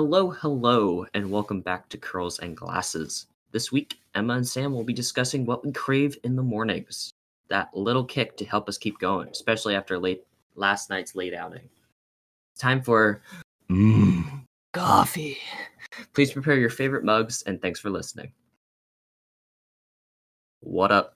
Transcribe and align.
Hello, 0.00 0.30
hello, 0.30 1.04
and 1.12 1.28
welcome 1.28 1.60
back 1.60 1.88
to 1.88 1.98
Curls 1.98 2.38
and 2.38 2.56
Glasses. 2.56 3.26
This 3.50 3.72
week, 3.72 3.98
Emma 4.14 4.34
and 4.34 4.46
Sam 4.46 4.72
will 4.72 4.84
be 4.84 4.92
discussing 4.92 5.44
what 5.44 5.64
we 5.64 5.72
crave 5.72 6.16
in 6.22 6.36
the 6.36 6.42
mornings. 6.42 7.10
That 7.48 7.76
little 7.76 8.04
kick 8.04 8.36
to 8.36 8.44
help 8.44 8.68
us 8.68 8.78
keep 8.78 9.00
going, 9.00 9.28
especially 9.30 9.74
after 9.74 9.98
late 9.98 10.24
last 10.54 10.88
night's 10.88 11.16
late 11.16 11.34
outing. 11.34 11.68
It's 12.52 12.60
Time 12.60 12.80
for 12.80 13.22
mm, 13.68 14.44
coffee. 14.72 15.36
Please 16.14 16.30
prepare 16.30 16.58
your 16.58 16.70
favorite 16.70 17.02
mugs, 17.02 17.42
and 17.42 17.60
thanks 17.60 17.80
for 17.80 17.90
listening. 17.90 18.30
What 20.60 20.92
up? 20.92 21.14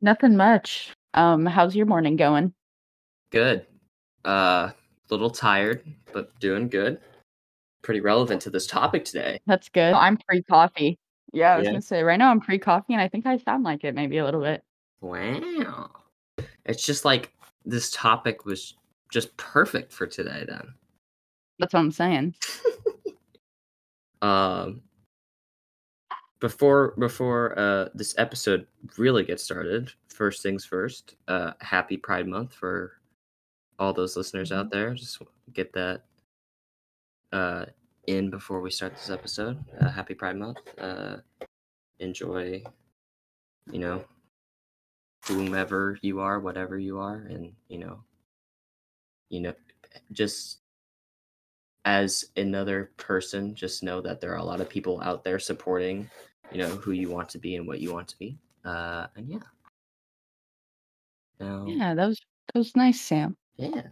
Nothing 0.00 0.36
much. 0.36 0.94
Um, 1.14 1.46
how's 1.46 1.74
your 1.74 1.86
morning 1.86 2.14
going? 2.14 2.52
Good. 3.32 3.66
Uh, 4.24 4.70
little 5.10 5.30
tired, 5.30 5.84
but 6.12 6.38
doing 6.40 6.68
good. 6.68 7.00
Pretty 7.82 8.00
relevant 8.00 8.42
to 8.42 8.50
this 8.50 8.66
topic 8.66 9.04
today. 9.04 9.40
That's 9.46 9.68
good. 9.68 9.94
I'm 9.94 10.16
pre 10.16 10.42
coffee. 10.42 10.98
Yeah, 11.32 11.54
I 11.54 11.56
was 11.58 11.64
Yeah. 11.64 11.72
gonna 11.72 11.82
say 11.82 12.02
right 12.02 12.16
now 12.18 12.30
I'm 12.30 12.40
pre 12.40 12.58
coffee, 12.58 12.92
and 12.94 13.00
I 13.02 13.08
think 13.08 13.26
I 13.26 13.36
sound 13.38 13.64
like 13.64 13.84
it 13.84 13.94
maybe 13.94 14.18
a 14.18 14.24
little 14.24 14.40
bit. 14.42 14.62
Wow. 15.00 15.90
It's 16.64 16.84
just 16.84 17.04
like 17.04 17.32
this 17.64 17.90
topic 17.90 18.44
was 18.44 18.74
just 19.10 19.36
perfect 19.36 19.92
for 19.92 20.06
today 20.06 20.44
then. 20.48 20.74
That's 21.58 21.72
what 21.74 21.80
I'm 21.80 21.92
saying. 21.92 22.34
Um 24.22 24.80
before 26.40 26.94
before 26.98 27.56
uh 27.58 27.88
this 27.94 28.14
episode 28.18 28.66
really 28.96 29.22
gets 29.24 29.42
started, 29.42 29.92
first 30.08 30.42
things 30.42 30.64
first, 30.64 31.16
uh 31.28 31.52
happy 31.60 31.98
Pride 31.98 32.26
month 32.26 32.54
for 32.54 32.92
all 33.78 33.92
those 33.92 34.16
listeners 34.16 34.52
out 34.52 34.70
there. 34.70 34.94
Just 34.94 35.20
get 35.52 35.72
that 35.72 36.02
uh 37.32 37.66
in 38.06 38.30
before 38.30 38.60
we 38.60 38.70
start 38.70 38.94
this 38.94 39.10
episode. 39.10 39.58
Uh, 39.80 39.90
happy 39.90 40.14
Pride 40.14 40.36
month. 40.36 40.58
Uh 40.78 41.16
enjoy 41.98 42.62
you 43.72 43.78
know 43.78 44.04
whomever 45.26 45.98
you 46.02 46.20
are, 46.20 46.38
whatever 46.38 46.78
you 46.78 46.98
are 46.98 47.26
and 47.28 47.52
you 47.68 47.78
know 47.78 47.98
you 49.28 49.40
know 49.40 49.52
just 50.12 50.58
as 51.84 52.26
another 52.36 52.90
person 52.96 53.54
just 53.54 53.82
know 53.82 54.00
that 54.00 54.20
there 54.20 54.32
are 54.32 54.38
a 54.38 54.44
lot 54.44 54.60
of 54.60 54.68
people 54.68 55.00
out 55.02 55.24
there 55.24 55.38
supporting 55.38 56.08
you 56.52 56.58
know 56.58 56.68
who 56.68 56.92
you 56.92 57.08
want 57.08 57.28
to 57.28 57.38
be 57.38 57.56
and 57.56 57.66
what 57.66 57.80
you 57.80 57.92
want 57.92 58.06
to 58.08 58.18
be 58.18 58.36
uh 58.64 59.06
and 59.16 59.28
yeah 59.28 59.38
now, 61.40 61.64
Yeah, 61.66 61.94
that 61.94 62.06
was 62.06 62.20
that 62.52 62.58
was 62.58 62.74
nice, 62.76 63.00
Sam. 63.00 63.36
Yeah 63.56 63.82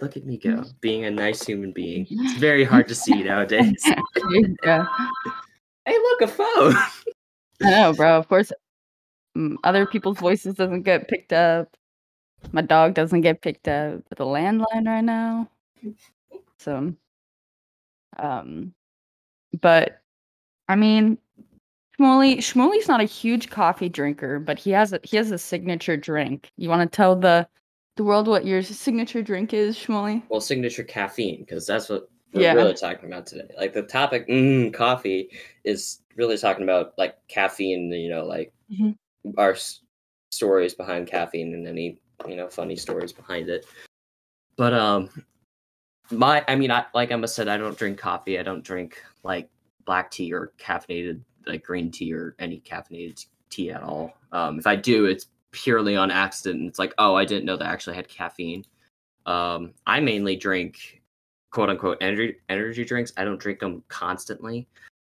look 0.00 0.16
at 0.16 0.24
me 0.26 0.36
go 0.36 0.64
being 0.80 1.04
a 1.04 1.10
nice 1.10 1.42
human 1.44 1.72
being 1.72 2.06
it's 2.10 2.38
very 2.38 2.64
hard 2.64 2.86
to 2.88 2.94
see 2.94 3.22
nowadays 3.22 3.82
yeah, 4.64 4.86
hey 5.84 5.92
look 5.98 6.22
a 6.22 6.28
phone 6.28 6.74
I 7.62 7.70
know, 7.70 7.92
bro. 7.92 8.16
Of 8.18 8.28
course, 8.28 8.52
mm, 9.36 9.56
other 9.64 9.86
people's 9.86 10.18
voices 10.18 10.54
doesn't 10.54 10.82
get 10.82 11.08
picked 11.08 11.32
up. 11.32 11.76
My 12.52 12.62
dog 12.62 12.94
doesn't 12.94 13.22
get 13.22 13.42
picked 13.42 13.68
up 13.68 14.02
with 14.10 14.20
a 14.20 14.24
landline 14.24 14.86
right 14.86 15.04
now. 15.04 15.48
So, 16.58 16.94
um, 18.18 18.74
but 19.60 20.00
I 20.68 20.76
mean, 20.76 21.18
Shmuley, 21.98 22.38
Shmuley's 22.38 22.88
not 22.88 23.00
a 23.00 23.04
huge 23.04 23.50
coffee 23.50 23.88
drinker, 23.88 24.38
but 24.38 24.58
he 24.58 24.70
has 24.70 24.92
a 24.92 25.00
he 25.02 25.16
has 25.16 25.30
a 25.30 25.38
signature 25.38 25.96
drink. 25.96 26.50
You 26.56 26.68
want 26.68 26.90
to 26.90 26.94
tell 26.94 27.16
the 27.16 27.48
the 27.96 28.04
world 28.04 28.28
what 28.28 28.44
your 28.44 28.62
signature 28.62 29.22
drink 29.22 29.52
is, 29.54 29.76
Shmuley? 29.76 30.22
well 30.28 30.40
signature 30.40 30.84
caffeine 30.84 31.40
because 31.40 31.66
that's 31.66 31.88
what 31.88 32.08
we're 32.32 32.42
Yeah. 32.42 32.52
really 32.54 32.74
talking 32.74 33.06
about 33.06 33.26
today 33.26 33.48
like 33.58 33.72
the 33.72 33.82
topic 33.82 34.28
mm, 34.28 34.72
coffee 34.74 35.30
is 35.64 36.02
really 36.16 36.36
talking 36.36 36.64
about 36.64 36.92
like 36.98 37.16
caffeine 37.28 37.90
you 37.92 38.10
know 38.10 38.24
like 38.24 38.52
Mhm. 38.70 38.96
our 39.38 39.52
s- 39.52 39.80
stories 40.30 40.74
behind 40.74 41.06
caffeine 41.06 41.54
and 41.54 41.66
any 41.66 41.98
you 42.28 42.36
know 42.36 42.48
funny 42.48 42.76
stories 42.76 43.12
behind 43.12 43.48
it 43.48 43.66
but 44.56 44.74
um 44.74 45.08
my 46.10 46.44
i 46.48 46.54
mean 46.56 46.70
i 46.70 46.84
like 46.94 47.10
emma 47.10 47.28
said 47.28 47.48
i 47.48 47.56
don't 47.56 47.78
drink 47.78 47.98
coffee 47.98 48.38
i 48.38 48.42
don't 48.42 48.64
drink 48.64 49.02
like 49.22 49.48
black 49.84 50.10
tea 50.10 50.32
or 50.32 50.52
caffeinated 50.58 51.20
like 51.46 51.62
green 51.64 51.90
tea 51.90 52.12
or 52.12 52.34
any 52.38 52.60
caffeinated 52.60 53.24
tea 53.50 53.70
at 53.70 53.82
all 53.82 54.12
um 54.32 54.58
if 54.58 54.66
i 54.66 54.74
do 54.76 55.06
it's 55.06 55.26
purely 55.56 55.96
on 55.96 56.10
accident 56.10 56.60
and 56.60 56.68
it's 56.68 56.78
like 56.78 56.92
oh 56.98 57.14
i 57.14 57.24
didn't 57.24 57.46
know 57.46 57.56
that 57.56 57.66
I 57.66 57.72
actually 57.72 57.96
had 57.96 58.08
caffeine. 58.08 58.64
Um 59.24 59.72
i 59.86 59.98
mainly 60.00 60.36
drink 60.36 61.02
quote 61.50 61.70
unquote 61.70 61.96
energy 62.02 62.36
energy 62.50 62.84
drinks. 62.84 63.12
I 63.16 63.24
don't 63.24 63.40
drink 63.40 63.60
them 63.60 63.82
constantly. 63.88 64.68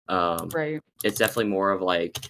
Um 0.09 0.51
Right. 0.55 0.81
it's 1.03 1.19
definitely 1.19 1.51
more 1.51 1.73
of 1.73 1.83
like 1.83 2.21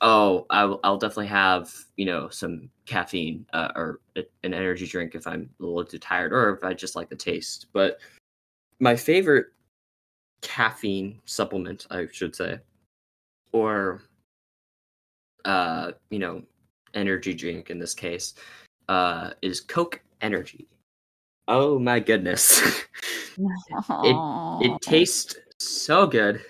oh 0.00 0.44
I'll, 0.50 0.80
I'll 0.82 0.98
definitely 0.98 1.28
have 1.28 1.72
you 1.96 2.04
know 2.06 2.28
some 2.30 2.68
caffeine 2.84 3.46
uh, 3.52 3.70
or 3.76 4.00
a- 4.16 4.26
an 4.42 4.52
energy 4.52 4.86
drink 4.86 5.14
if 5.14 5.26
i'm 5.26 5.48
a 5.60 5.64
little 5.64 5.84
too 5.84 5.98
tired 5.98 6.32
or 6.32 6.50
if 6.54 6.64
i 6.64 6.74
just 6.74 6.96
like 6.96 7.08
the 7.08 7.16
taste. 7.16 7.66
But 7.72 7.98
my 8.80 8.96
favorite 8.96 9.46
caffeine 10.42 11.20
supplement 11.26 11.86
i 11.90 12.06
should 12.12 12.34
say 12.34 12.58
or 13.52 14.02
uh 15.44 15.92
you 16.10 16.18
know 16.18 16.42
energy 16.96 17.34
drink 17.34 17.70
in 17.70 17.78
this 17.78 17.94
case 17.94 18.34
uh 18.88 19.30
is 19.42 19.60
coke 19.60 20.00
energy 20.20 20.66
oh 21.46 21.78
my 21.78 22.00
goodness 22.00 22.60
it 23.38 24.16
it 24.64 24.80
tastes 24.82 25.36
so 25.58 26.06
good. 26.06 26.40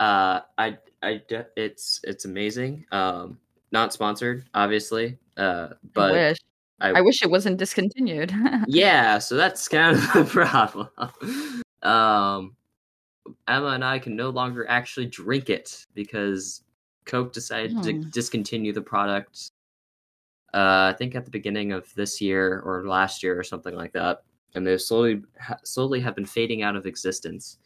Uh, 0.00 0.40
I 0.58 0.78
I 1.02 1.22
it's 1.56 2.00
it's 2.04 2.24
amazing. 2.24 2.86
Um, 2.92 3.38
not 3.70 3.92
sponsored, 3.92 4.44
obviously. 4.54 5.18
Uh, 5.36 5.68
I 5.72 5.76
but 5.94 6.12
wish. 6.12 6.38
I, 6.80 6.90
I 6.90 7.00
wish 7.00 7.22
it 7.22 7.30
wasn't 7.30 7.58
discontinued. 7.58 8.32
yeah, 8.66 9.18
so 9.18 9.36
that's 9.36 9.68
kind 9.68 9.96
of 9.96 10.12
the 10.12 10.24
problem. 10.24 10.88
um, 11.82 12.56
Emma 13.46 13.68
and 13.68 13.84
I 13.84 14.00
can 14.00 14.16
no 14.16 14.30
longer 14.30 14.68
actually 14.68 15.06
drink 15.06 15.48
it 15.48 15.86
because 15.94 16.62
Coke 17.04 17.32
decided 17.32 17.82
to 17.82 17.92
Hmm. 17.94 18.08
discontinue 18.10 18.72
the 18.72 18.82
product. 18.82 19.50
Uh, 20.54 20.92
I 20.92 20.94
think 20.98 21.14
at 21.14 21.24
the 21.24 21.30
beginning 21.30 21.72
of 21.72 21.92
this 21.94 22.20
year 22.20 22.60
or 22.60 22.86
last 22.86 23.22
year 23.22 23.38
or 23.38 23.42
something 23.42 23.74
like 23.74 23.92
that, 23.92 24.22
and 24.54 24.66
they 24.66 24.76
slowly 24.78 25.22
ha- 25.40 25.58
slowly 25.64 26.00
have 26.00 26.14
been 26.14 26.26
fading 26.26 26.62
out 26.62 26.76
of 26.76 26.86
existence, 26.86 27.58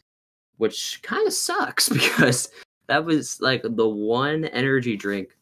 which 0.57 1.01
kind 1.03 1.27
of 1.27 1.33
sucks 1.33 1.89
because 1.89 2.49
that 2.87 3.03
was 3.03 3.41
like 3.41 3.61
the 3.63 3.87
one 3.87 4.45
energy 4.45 4.95
drink 4.95 5.37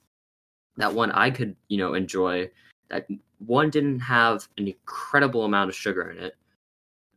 that 0.77 0.93
one 0.93 1.11
I 1.11 1.29
could 1.29 1.55
you 1.67 1.77
know 1.77 1.93
enjoy 1.93 2.49
that 2.89 3.07
one 3.39 3.69
didn't 3.69 3.99
have 3.99 4.47
an 4.57 4.67
incredible 4.67 5.45
amount 5.45 5.69
of 5.69 5.75
sugar 5.75 6.09
in 6.09 6.17
it. 6.17 6.35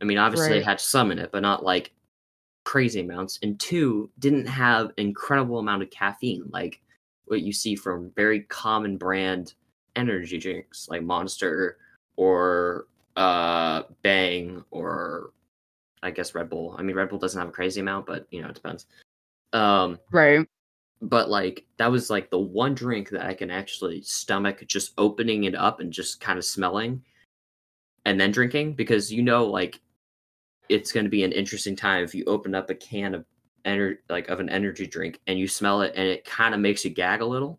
I 0.00 0.04
mean, 0.04 0.18
obviously 0.18 0.58
it 0.58 0.64
had 0.64 0.80
some 0.80 1.10
in 1.10 1.18
it, 1.18 1.32
but 1.32 1.40
not 1.42 1.64
like 1.64 1.92
crazy 2.68 3.00
amounts. 3.00 3.38
And 3.42 3.58
two, 3.58 4.10
didn't 4.18 4.44
have 4.46 4.88
an 4.88 4.92
incredible 4.98 5.58
amount 5.58 5.82
of 5.82 5.88
caffeine, 5.88 6.44
like 6.50 6.82
what 7.24 7.40
you 7.40 7.50
see 7.50 7.74
from 7.74 8.12
very 8.14 8.40
common 8.42 8.98
brand 8.98 9.54
energy 9.96 10.36
drinks 10.36 10.86
like 10.90 11.02
Monster 11.02 11.78
or 12.16 12.86
uh 13.16 13.84
Bang 14.02 14.62
or 14.70 15.30
I 16.02 16.10
guess 16.10 16.34
Red 16.34 16.50
Bull. 16.50 16.76
I 16.78 16.82
mean, 16.82 16.94
Red 16.94 17.08
Bull 17.08 17.18
doesn't 17.18 17.40
have 17.40 17.48
a 17.48 17.52
crazy 17.52 17.80
amount, 17.80 18.04
but 18.04 18.26
you 18.30 18.42
know, 18.42 18.48
it 18.48 18.54
depends. 18.54 18.84
Um, 19.54 19.98
right. 20.12 20.46
but 21.00 21.30
like 21.30 21.64
that 21.78 21.90
was 21.90 22.10
like 22.10 22.28
the 22.28 22.38
one 22.38 22.74
drink 22.74 23.08
that 23.08 23.24
I 23.24 23.32
can 23.32 23.50
actually 23.50 24.02
stomach 24.02 24.62
just 24.66 24.92
opening 24.98 25.44
it 25.44 25.54
up 25.54 25.80
and 25.80 25.90
just 25.90 26.20
kind 26.20 26.38
of 26.38 26.44
smelling 26.44 27.02
and 28.04 28.20
then 28.20 28.30
drinking 28.30 28.74
because 28.74 29.10
you 29.10 29.22
know 29.22 29.46
like 29.46 29.80
it's 30.68 30.92
going 30.92 31.04
to 31.04 31.10
be 31.10 31.24
an 31.24 31.32
interesting 31.32 31.76
time 31.76 32.04
if 32.04 32.14
you 32.14 32.24
open 32.26 32.54
up 32.54 32.70
a 32.70 32.74
can 32.74 33.14
of 33.14 33.24
ener- 33.64 33.98
like 34.08 34.28
of 34.28 34.40
an 34.40 34.48
energy 34.48 34.86
drink 34.86 35.20
and 35.26 35.38
you 35.38 35.48
smell 35.48 35.82
it 35.82 35.92
and 35.96 36.06
it 36.06 36.24
kind 36.24 36.54
of 36.54 36.60
makes 36.60 36.84
you 36.84 36.90
gag 36.90 37.20
a 37.20 37.26
little. 37.26 37.58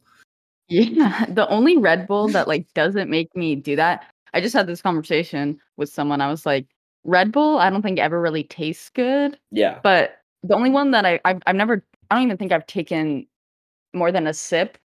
Yeah. 0.68 1.26
The 1.30 1.48
only 1.50 1.78
Red 1.78 2.08
Bull 2.08 2.28
that 2.30 2.48
like 2.48 2.72
doesn't 2.74 3.10
make 3.10 3.36
me 3.36 3.56
do 3.56 3.76
that. 3.76 4.06
I 4.34 4.42
just 4.42 4.54
had 4.54 4.68
this 4.68 4.82
conversation 4.82 5.60
with 5.78 5.90
someone. 5.90 6.22
I 6.22 6.30
was 6.30 6.46
like, 6.46 6.68
Red 7.04 7.32
Bull, 7.32 7.58
I 7.58 7.70
don't 7.70 7.82
think 7.82 8.00
ever 8.00 8.22
really 8.22 8.44
tastes 8.44 8.90
good. 8.90 9.38
Yeah. 9.52 9.80
But 9.82 10.20
the 10.44 10.56
only 10.56 10.70
one 10.70 10.92
that 10.92 11.06
I 11.06 11.20
I've, 11.26 11.42
I've 11.48 11.56
never 11.56 11.84
I 12.12 12.16
don't 12.16 12.26
even 12.26 12.38
think 12.38 12.52
I've 12.52 12.68
taken 12.68 13.28
more 13.94 14.12
than 14.12 14.28
a 14.28 14.34
sip 14.34 14.78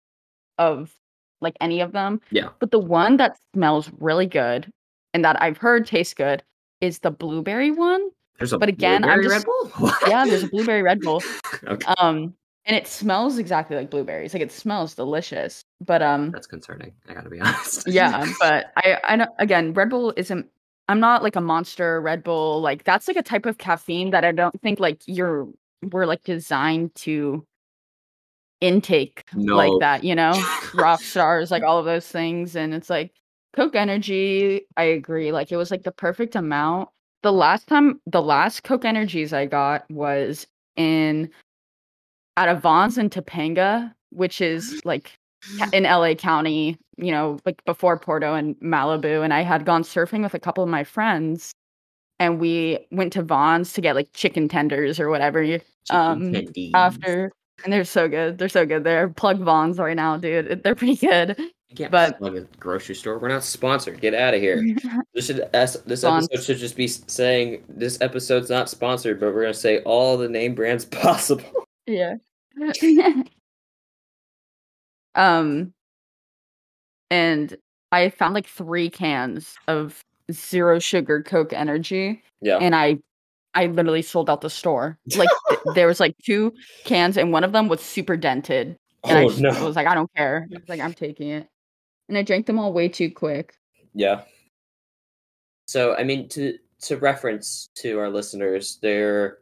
of 0.59 0.95
like 1.41 1.57
any 1.61 1.81
of 1.81 1.93
them. 1.93 2.21
Yeah. 2.31 2.49
But 2.59 2.71
the 2.71 2.79
one 2.79 3.17
that 3.19 3.39
smells 3.55 3.91
really 3.99 4.27
good 4.27 4.73
and 5.13 5.25
that 5.25 5.41
I've 5.43 5.59
heard 5.59 5.87
tastes 5.87 6.15
good 6.15 6.43
is 6.85 6.99
the 7.01 7.11
blueberry 7.11 7.71
one. 7.71 8.09
There's 8.39 8.53
a 8.53 8.59
But 8.59 8.69
again, 8.69 9.05
I'm 9.05 9.23
just- 9.23 9.33
Red 9.35 9.45
Bull? 9.45 9.69
What? 9.79 10.09
Yeah, 10.09 10.25
there's 10.27 10.43
a 10.43 10.49
blueberry 10.49 10.83
Red 10.83 11.01
Bull. 11.01 11.23
okay. 11.67 11.87
Um 11.99 12.35
and 12.67 12.75
it 12.75 12.87
smells 12.87 13.37
exactly 13.39 13.77
like 13.77 13.91
blueberries. 13.91 14.33
Like 14.33 14.43
it 14.43 14.51
smells 14.53 14.95
delicious. 14.95 15.65
But 15.81 16.03
um 16.03 16.31
That's 16.31 16.47
concerning. 16.47 16.93
I 17.09 17.15
got 17.15 17.25
to 17.25 17.31
be 17.31 17.41
honest. 17.47 17.87
yeah, 17.89 18.27
but 18.41 18.73
I 18.77 18.99
I 19.05 19.17
know 19.17 19.27
again, 19.39 19.73
Red 19.75 19.91
Bull 19.91 20.13
isn't 20.17 20.47
I'm 20.89 21.01
not 21.01 21.23
like 21.23 21.37
a 21.37 21.41
monster 21.41 22.01
Red 22.01 22.23
Bull. 22.23 22.61
Like 22.61 22.85
that's 22.85 23.09
like 23.09 23.17
a 23.17 23.23
type 23.23 23.47
of 23.47 23.59
caffeine 23.59 24.11
that 24.11 24.25
I 24.25 24.33
don't 24.33 24.61
think 24.63 24.81
like 24.81 25.01
you're 25.07 25.49
we're 25.93 26.07
like 26.07 26.23
designed 26.25 26.95
to 26.97 27.47
intake 28.61 29.25
No. 29.35 29.57
like 29.57 29.73
that, 29.81 30.05
you 30.05 30.15
know? 30.15 30.33
Rock 30.75 31.01
stars, 31.01 31.51
like 31.51 31.63
all 31.63 31.79
of 31.79 31.85
those 31.85 32.07
things. 32.09 32.57
And 32.57 32.73
it's 32.75 32.89
like 32.91 33.13
Coke 33.55 33.77
Energy, 33.77 34.63
I 34.77 34.85
agree. 34.85 35.33
Like 35.33 35.53
it 35.53 35.57
was 35.57 35.71
like 35.71 35.85
the 35.85 35.93
perfect 35.93 36.35
amount. 36.35 36.89
The 37.23 37.33
last 37.33 37.67
time 37.67 38.01
the 38.07 38.23
last 38.23 38.65
Coke 38.65 38.85
Energies 38.85 39.33
I 39.33 39.47
got 39.47 39.89
was 39.91 40.47
in 40.77 41.31
at 42.37 42.49
of 42.49 42.61
Vons 42.61 42.99
in 42.99 43.11
Topanga, 43.11 43.93
which 44.11 44.41
is 44.41 44.81
like 44.85 45.17
in 45.73 45.85
LA 45.85 46.15
County, 46.15 46.79
you 46.97 47.13
know, 47.13 47.39
like 47.47 47.65
before 47.65 47.99
Porto 47.99 48.35
and 48.35 48.57
Malibu. 48.57 49.23
And 49.23 49.33
I 49.33 49.43
had 49.43 49.65
gone 49.65 49.83
surfing 49.83 50.23
with 50.23 50.35
a 50.35 50.41
couple 50.41 50.65
of 50.65 50.71
my 50.71 50.85
friends 50.85 51.53
and 52.19 52.41
we 52.41 52.87
went 52.91 53.13
to 53.15 53.23
Vons 53.23 53.73
to 53.75 53.81
get 53.81 53.95
like 53.95 54.09
chicken 54.15 54.49
tenders 54.49 55.01
or 55.01 55.11
whatever 55.11 55.59
um, 55.91 56.35
after. 56.75 57.33
And 57.63 57.73
they're 57.73 57.85
so 57.85 58.09
good. 58.09 58.39
They're 58.39 58.49
so 58.49 58.67
good. 58.67 58.85
They're 58.85 59.09
plug 59.09 59.39
Vons 59.41 59.79
right 59.79 59.97
now, 59.97 60.17
dude. 60.17 60.63
They're 60.63 60.75
pretty 60.75 60.97
good. 60.97 61.39
You 61.75 61.79
can't 61.87 61.91
but- 61.91 62.19
plug 62.19 62.37
a 62.37 62.43
grocery 62.61 62.95
store. 62.95 63.19
We're 63.19 63.29
not 63.29 63.43
sponsored. 63.43 64.01
Get 64.01 64.15
out 64.15 64.33
of 64.35 64.41
here. 64.41 64.63
This 65.13 65.27
should 65.27 65.37
this 65.53 65.77
Spons- 66.05 66.25
episode 66.33 66.43
should 66.45 66.59
just 66.59 66.77
be 66.77 66.87
saying 66.87 67.65
this 67.69 68.01
episode's 68.01 68.49
not 68.51 68.69
sponsored, 68.69 69.19
but 69.19 69.35
we're 69.35 69.43
gonna 69.43 69.55
say 69.55 69.81
all 69.83 70.17
the 70.17 70.29
name 70.29 70.55
brands 70.55 70.85
possible. 71.03 71.67
yeah. 71.87 72.15
um 75.17 75.73
and 77.11 77.57
I 77.93 78.11
found 78.11 78.35
like 78.35 78.47
three 78.47 78.91
cans 78.91 79.57
of 79.69 80.05
zero 80.33 80.79
sugar 80.79 81.23
Coke 81.23 81.53
energy 81.53 82.23
Yeah. 82.41 82.59
and 82.59 82.75
I 82.75 82.99
I 83.55 83.67
literally 83.67 84.03
sold 84.03 84.29
out 84.31 84.41
the 84.41 84.51
store. 84.51 84.99
Like 85.17 85.29
th- 85.49 85.61
there 85.75 85.87
was 85.87 86.01
like 86.01 86.17
two 86.25 86.53
cans 86.85 87.17
and 87.17 87.33
one 87.33 87.45
of 87.45 87.53
them 87.53 87.69
was 87.69 87.81
super 87.81 88.17
dented. 88.17 88.77
And 89.05 89.19
I 89.19 89.25
oh 89.25 89.29
just 89.29 89.41
no. 89.41 89.65
was 89.65 89.77
like, 89.77 89.87
I 89.87 89.95
don't 89.95 90.13
care. 90.17 90.49
I 90.53 90.59
was 90.59 90.69
like, 90.69 90.81
I'm 90.81 90.95
taking 90.95 91.29
it. 91.31 91.47
And 92.09 92.19
I 92.19 92.23
drank 92.23 92.47
them 92.47 92.59
all 92.59 92.73
way 92.73 92.89
too 92.89 93.11
quick. 93.11 93.55
Yeah. 93.95 94.23
So 95.67 95.95
I 95.97 96.05
mean 96.05 96.29
to 96.31 96.59
to 96.83 96.97
reference 96.97 97.71
to 97.77 97.99
our 97.99 98.11
listeners, 98.11 98.79
there 98.83 99.39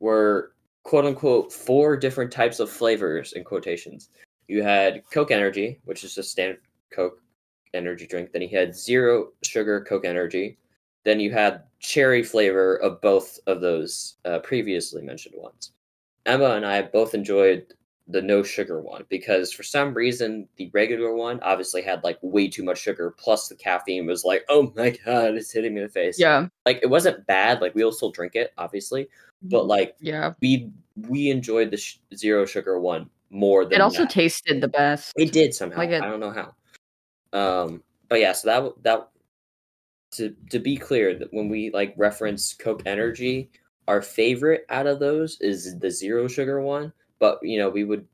were 0.00 0.52
quote 0.82 1.04
unquote 1.04 1.52
four 1.52 1.96
different 1.96 2.32
types 2.32 2.60
of 2.60 2.70
flavors 2.70 3.32
in 3.34 3.44
quotations. 3.44 4.08
You 4.48 4.62
had 4.62 5.02
Coke 5.12 5.30
Energy, 5.30 5.78
which 5.84 6.02
is 6.02 6.14
just 6.14 6.32
standard 6.32 6.60
Coke 6.92 7.20
energy 7.74 8.06
drink. 8.06 8.32
Then 8.32 8.42
you 8.42 8.48
had 8.48 8.74
zero 8.74 9.28
sugar 9.42 9.84
Coke 9.84 10.04
Energy. 10.04 10.58
Then 11.04 11.20
you 11.20 11.30
had 11.30 11.62
cherry 11.78 12.22
flavor 12.22 12.76
of 12.76 13.00
both 13.00 13.38
of 13.46 13.60
those 13.60 14.16
uh, 14.24 14.40
previously 14.40 15.02
mentioned 15.02 15.34
ones. 15.38 15.72
Emma 16.26 16.50
and 16.50 16.66
I 16.66 16.82
both 16.82 17.14
enjoyed 17.14 17.72
the 18.12 18.20
no 18.22 18.42
sugar 18.42 18.80
one 18.80 19.04
because 19.08 19.52
for 19.52 19.62
some 19.62 19.92
reason 19.94 20.48
the 20.56 20.70
regular 20.72 21.14
one 21.14 21.38
obviously 21.42 21.82
had 21.82 22.02
like 22.04 22.18
way 22.22 22.48
too 22.48 22.62
much 22.62 22.78
sugar 22.78 23.14
plus 23.18 23.48
the 23.48 23.54
caffeine 23.54 24.06
was 24.06 24.24
like 24.24 24.44
oh 24.48 24.72
my 24.76 24.90
god 25.04 25.34
it's 25.34 25.50
hitting 25.52 25.74
me 25.74 25.80
in 25.80 25.86
the 25.86 25.92
face 25.92 26.18
Yeah. 26.18 26.46
like 26.66 26.80
it 26.82 26.90
wasn't 26.90 27.26
bad 27.26 27.60
like 27.60 27.74
we'll 27.74 27.92
still 27.92 28.10
drink 28.10 28.34
it 28.34 28.52
obviously 28.58 29.08
but 29.42 29.66
like 29.66 29.94
Yeah. 30.00 30.32
we 30.40 30.70
we 31.08 31.30
enjoyed 31.30 31.70
the 31.70 31.76
sh- 31.76 31.98
zero 32.14 32.44
sugar 32.46 32.80
one 32.80 33.08
more 33.30 33.64
than 33.64 33.74
It 33.74 33.80
also 33.80 34.02
that. 34.02 34.10
tasted 34.10 34.60
the 34.60 34.68
best. 34.68 35.12
it 35.16 35.32
did 35.32 35.54
somehow 35.54 35.78
like 35.78 35.90
it- 35.90 36.02
i 36.02 36.06
don't 36.08 36.20
know 36.20 36.32
how 36.32 36.54
um 37.38 37.82
but 38.08 38.18
yeah 38.20 38.32
so 38.32 38.48
that 38.48 38.82
that 38.82 39.08
to 40.12 40.34
to 40.50 40.58
be 40.58 40.76
clear 40.76 41.14
that 41.14 41.32
when 41.32 41.48
we 41.48 41.70
like 41.70 41.94
reference 41.96 42.54
coke 42.54 42.82
energy 42.86 43.50
our 43.88 44.02
favorite 44.02 44.64
out 44.68 44.86
of 44.86 44.98
those 44.98 45.40
is 45.40 45.78
the 45.78 45.90
zero 45.90 46.26
sugar 46.26 46.60
one 46.60 46.92
but 47.20 47.38
you 47.42 47.58
know 47.58 47.68
we 47.68 47.84
would 47.84 48.04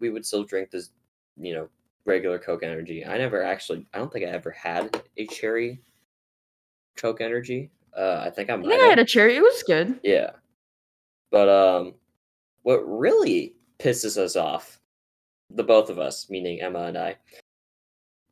we 0.00 0.08
would 0.08 0.24
still 0.24 0.44
drink 0.44 0.70
this 0.70 0.90
you 1.36 1.54
know 1.54 1.68
regular 2.04 2.38
coke 2.38 2.62
energy 2.62 3.04
i 3.04 3.18
never 3.18 3.42
actually 3.42 3.86
i 3.92 3.98
don't 3.98 4.12
think 4.12 4.24
i 4.24 4.28
ever 4.28 4.50
had 4.50 5.02
a 5.18 5.26
cherry 5.26 5.80
coke 6.96 7.20
energy 7.20 7.70
uh 7.96 8.22
i 8.24 8.30
think 8.30 8.50
i 8.50 8.56
might 8.56 8.68
think 8.68 8.82
I 8.82 8.86
had 8.86 8.98
a 8.98 9.04
cherry. 9.04 9.36
It 9.36 9.40
was 9.40 9.62
good. 9.62 10.00
Yeah. 10.02 10.30
But 11.30 11.48
um 11.48 11.94
what 12.62 12.80
really 12.86 13.54
pisses 13.78 14.16
us 14.16 14.36
off, 14.36 14.78
the 15.50 15.64
both 15.64 15.90
of 15.90 15.98
us, 15.98 16.30
meaning 16.30 16.60
Emma 16.60 16.84
and 16.84 16.96
I, 16.96 17.16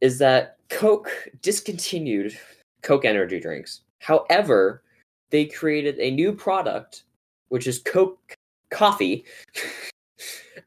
is 0.01 0.19
that 0.19 0.59
Coke 0.69 1.11
discontinued 1.43 2.39
Coke 2.83 3.05
energy 3.05 3.41
drinks. 3.41 3.81
However, 3.99 4.85
they 5.31 5.47
created 5.47 5.99
a 5.99 6.11
new 6.11 6.33
product 6.33 7.05
which 7.49 7.67
is 7.67 7.81
Coke 7.81 8.35
coffee. 8.71 9.25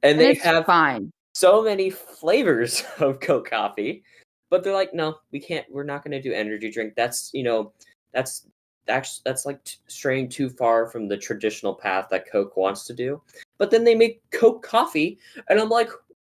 and 0.02 0.20
And 0.20 0.20
they 0.20 0.34
have 0.36 0.66
fine. 0.66 1.12
so 1.34 1.64
many 1.64 1.90
flavors 1.90 2.84
of 3.00 3.20
Coke 3.20 3.50
coffee, 3.50 4.04
but 4.50 4.64
they're 4.64 4.74
like, 4.74 4.94
no, 4.94 5.18
we 5.32 5.40
can't. 5.40 5.66
We're 5.70 5.84
not 5.84 6.04
going 6.04 6.12
to 6.12 6.22
do 6.22 6.34
energy 6.34 6.72
drink. 6.72 6.94
That's 6.96 7.32
you 7.34 7.44
know, 7.44 7.74
that's 8.14 8.48
that's 8.86 9.22
that's 9.26 9.46
like 9.46 9.64
t- 9.64 9.78
straying 9.88 10.30
too 10.30 10.50
far 10.50 10.88
from 10.88 11.08
the 11.08 11.18
traditional 11.18 11.74
path 11.74 12.08
that 12.12 12.30
Coke 12.30 12.58
wants 12.58 12.86
to 12.86 12.94
do. 12.94 13.22
But 13.58 13.72
then 13.72 13.84
they 13.84 13.96
make 13.96 14.22
Coke 14.32 14.64
coffee, 14.64 15.20
and 15.50 15.60
I'm 15.60 15.70
like, 15.70 15.90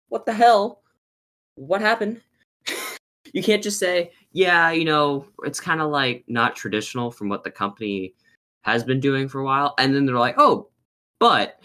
what 0.10 0.25
the 0.25 0.33
hell? 0.33 0.81
What 1.56 1.81
happened? 1.81 2.21
you 3.33 3.44
can't 3.44 3.63
just 3.63 3.80
say, 3.80 4.12
yeah, 4.31 4.71
you 4.71 4.86
know, 4.86 5.25
it's 5.44 5.60
kind 5.60 5.81
of 5.81 5.92
like 5.92 6.24
not 6.27 6.56
traditional 6.56 7.12
from 7.12 7.30
what 7.30 7.44
the 7.44 7.51
company 7.51 8.13
has 8.62 8.83
been 8.83 9.00
doing 9.00 9.27
for 9.27 9.39
a 9.39 9.45
while, 9.45 9.75
and 9.77 9.95
then 9.95 10.06
they're 10.06 10.16
like, 10.16 10.36
oh, 10.38 10.69
but 11.19 11.60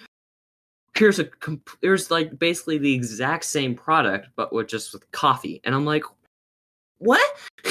here's 0.97 1.19
a 1.19 1.25
comp- 1.25 1.71
here's 1.83 2.11
like 2.11 2.39
basically 2.39 2.79
the 2.79 2.93
exact 2.93 3.45
same 3.45 3.75
product 3.75 4.29
but 4.37 4.53
with 4.53 4.69
just 4.69 4.93
with 4.93 5.11
coffee 5.13 5.61
and 5.65 5.75
i'm 5.75 5.85
like 5.85 6.05
what 6.99 7.21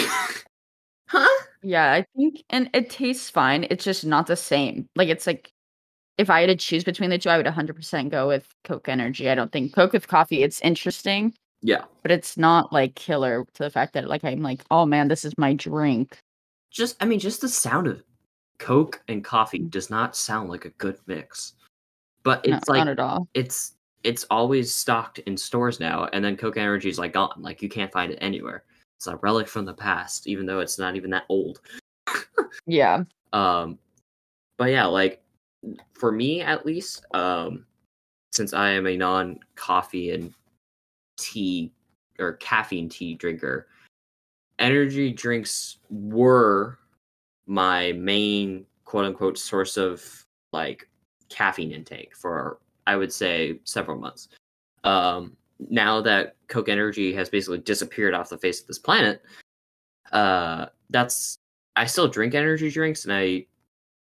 huh 1.07 1.43
Yeah, 1.65 1.93
I 1.93 2.05
think, 2.17 2.43
and 2.49 2.69
it 2.73 2.89
tastes 2.89 3.29
fine. 3.29 3.65
It's 3.69 3.85
just 3.85 4.05
not 4.05 4.27
the 4.27 4.35
same. 4.35 4.89
Like 4.97 5.07
it's 5.07 5.25
like, 5.25 5.49
if 6.17 6.29
I 6.29 6.41
had 6.41 6.47
to 6.47 6.57
choose 6.57 6.83
between 6.83 7.09
the 7.09 7.17
two, 7.17 7.29
I 7.29 7.37
would 7.37 7.45
100% 7.45 8.11
go 8.11 8.27
with 8.27 8.49
Coke 8.65 8.89
Energy. 8.89 9.29
I 9.29 9.35
don't 9.35 9.49
think 9.49 9.73
Coke 9.73 9.93
with 9.93 10.09
coffee. 10.09 10.43
It's 10.43 10.59
interesting, 10.59 11.33
yeah 11.63 11.85
but 12.01 12.11
it's 12.11 12.37
not 12.37 12.71
like 12.73 12.93
killer 12.95 13.45
to 13.53 13.63
the 13.63 13.69
fact 13.69 13.93
that 13.93 14.07
like 14.07 14.23
I'm 14.23 14.43
like, 14.43 14.61
oh 14.69 14.85
man, 14.85 15.07
this 15.07 15.25
is 15.25 15.33
my 15.37 15.53
drink. 15.53 16.17
just 16.69 17.01
i 17.01 17.05
mean 17.05 17.19
just 17.19 17.41
the 17.41 17.49
sound 17.49 17.87
of 17.87 18.03
coke 18.59 19.01
and 19.07 19.23
coffee 19.23 19.59
mm. 19.59 19.69
does 19.69 19.89
not 19.89 20.15
sound 20.15 20.49
like 20.49 20.65
a 20.65 20.69
good 20.71 20.97
mix 21.07 21.53
but 22.23 22.45
No, 22.47 22.55
it's 22.57 22.69
like 22.69 22.79
not 22.79 22.87
at 22.87 22.99
all. 22.99 23.27
it's 23.33 23.73
it's 24.03 24.25
always 24.29 24.73
stocked 24.73 25.19
in 25.19 25.37
stores 25.37 25.79
now 25.79 26.09
and 26.13 26.23
then 26.23 26.35
coke 26.35 26.57
energy 26.57 26.89
is 26.89 26.99
like 26.99 27.13
gone. 27.13 27.33
Like 27.37 27.61
you 27.61 27.69
can't 27.69 27.91
find 27.91 28.11
it 28.11 28.17
anywhere. 28.21 28.63
It's 28.97 29.07
a 29.07 29.15
relic 29.17 29.47
from 29.47 29.65
the 29.65 29.73
past 29.73 30.27
even 30.27 30.45
though 30.45 30.59
it's 30.59 30.77
not 30.79 30.95
even 30.95 31.09
that 31.11 31.25
old. 31.29 31.61
Yeah, 32.67 33.03
um 33.33 33.79
but 34.57 34.69
yeah 34.69 34.85
like 34.85 35.21
for 35.93 36.11
me 36.11 36.41
at 36.41 36.65
least 36.65 37.05
um 37.13 37.65
since 38.31 38.53
i 38.53 38.69
am 38.69 38.85
a 38.87 38.95
non 38.95 39.39
coffee 39.55 40.11
and 40.11 40.33
tea 41.17 41.71
or 42.19 42.33
caffeine 42.33 42.87
tea 42.89 43.15
drinker 43.15 43.67
energy 44.59 45.11
drinks 45.11 45.77
were 45.89 46.77
my 47.47 47.91
main 47.93 48.65
quote 48.85 49.05
unquote 49.05 49.37
source 49.37 49.77
of 49.77 50.03
like 50.51 50.87
caffeine 51.29 51.71
intake 51.71 52.15
for 52.15 52.59
i 52.87 52.95
would 52.95 53.11
say 53.11 53.59
several 53.63 53.97
months 53.97 54.29
um 54.83 55.35
now 55.69 56.01
that 56.01 56.35
coke 56.47 56.69
energy 56.69 57.13
has 57.13 57.29
basically 57.29 57.59
disappeared 57.59 58.13
off 58.13 58.29
the 58.29 58.37
face 58.37 58.61
of 58.61 58.67
this 58.67 58.79
planet 58.79 59.21
uh 60.11 60.65
that's 60.89 61.39
I 61.75 61.85
still 61.85 62.07
drink 62.07 62.35
energy 62.35 62.69
drinks, 62.69 63.05
and 63.05 63.13
I 63.13 63.47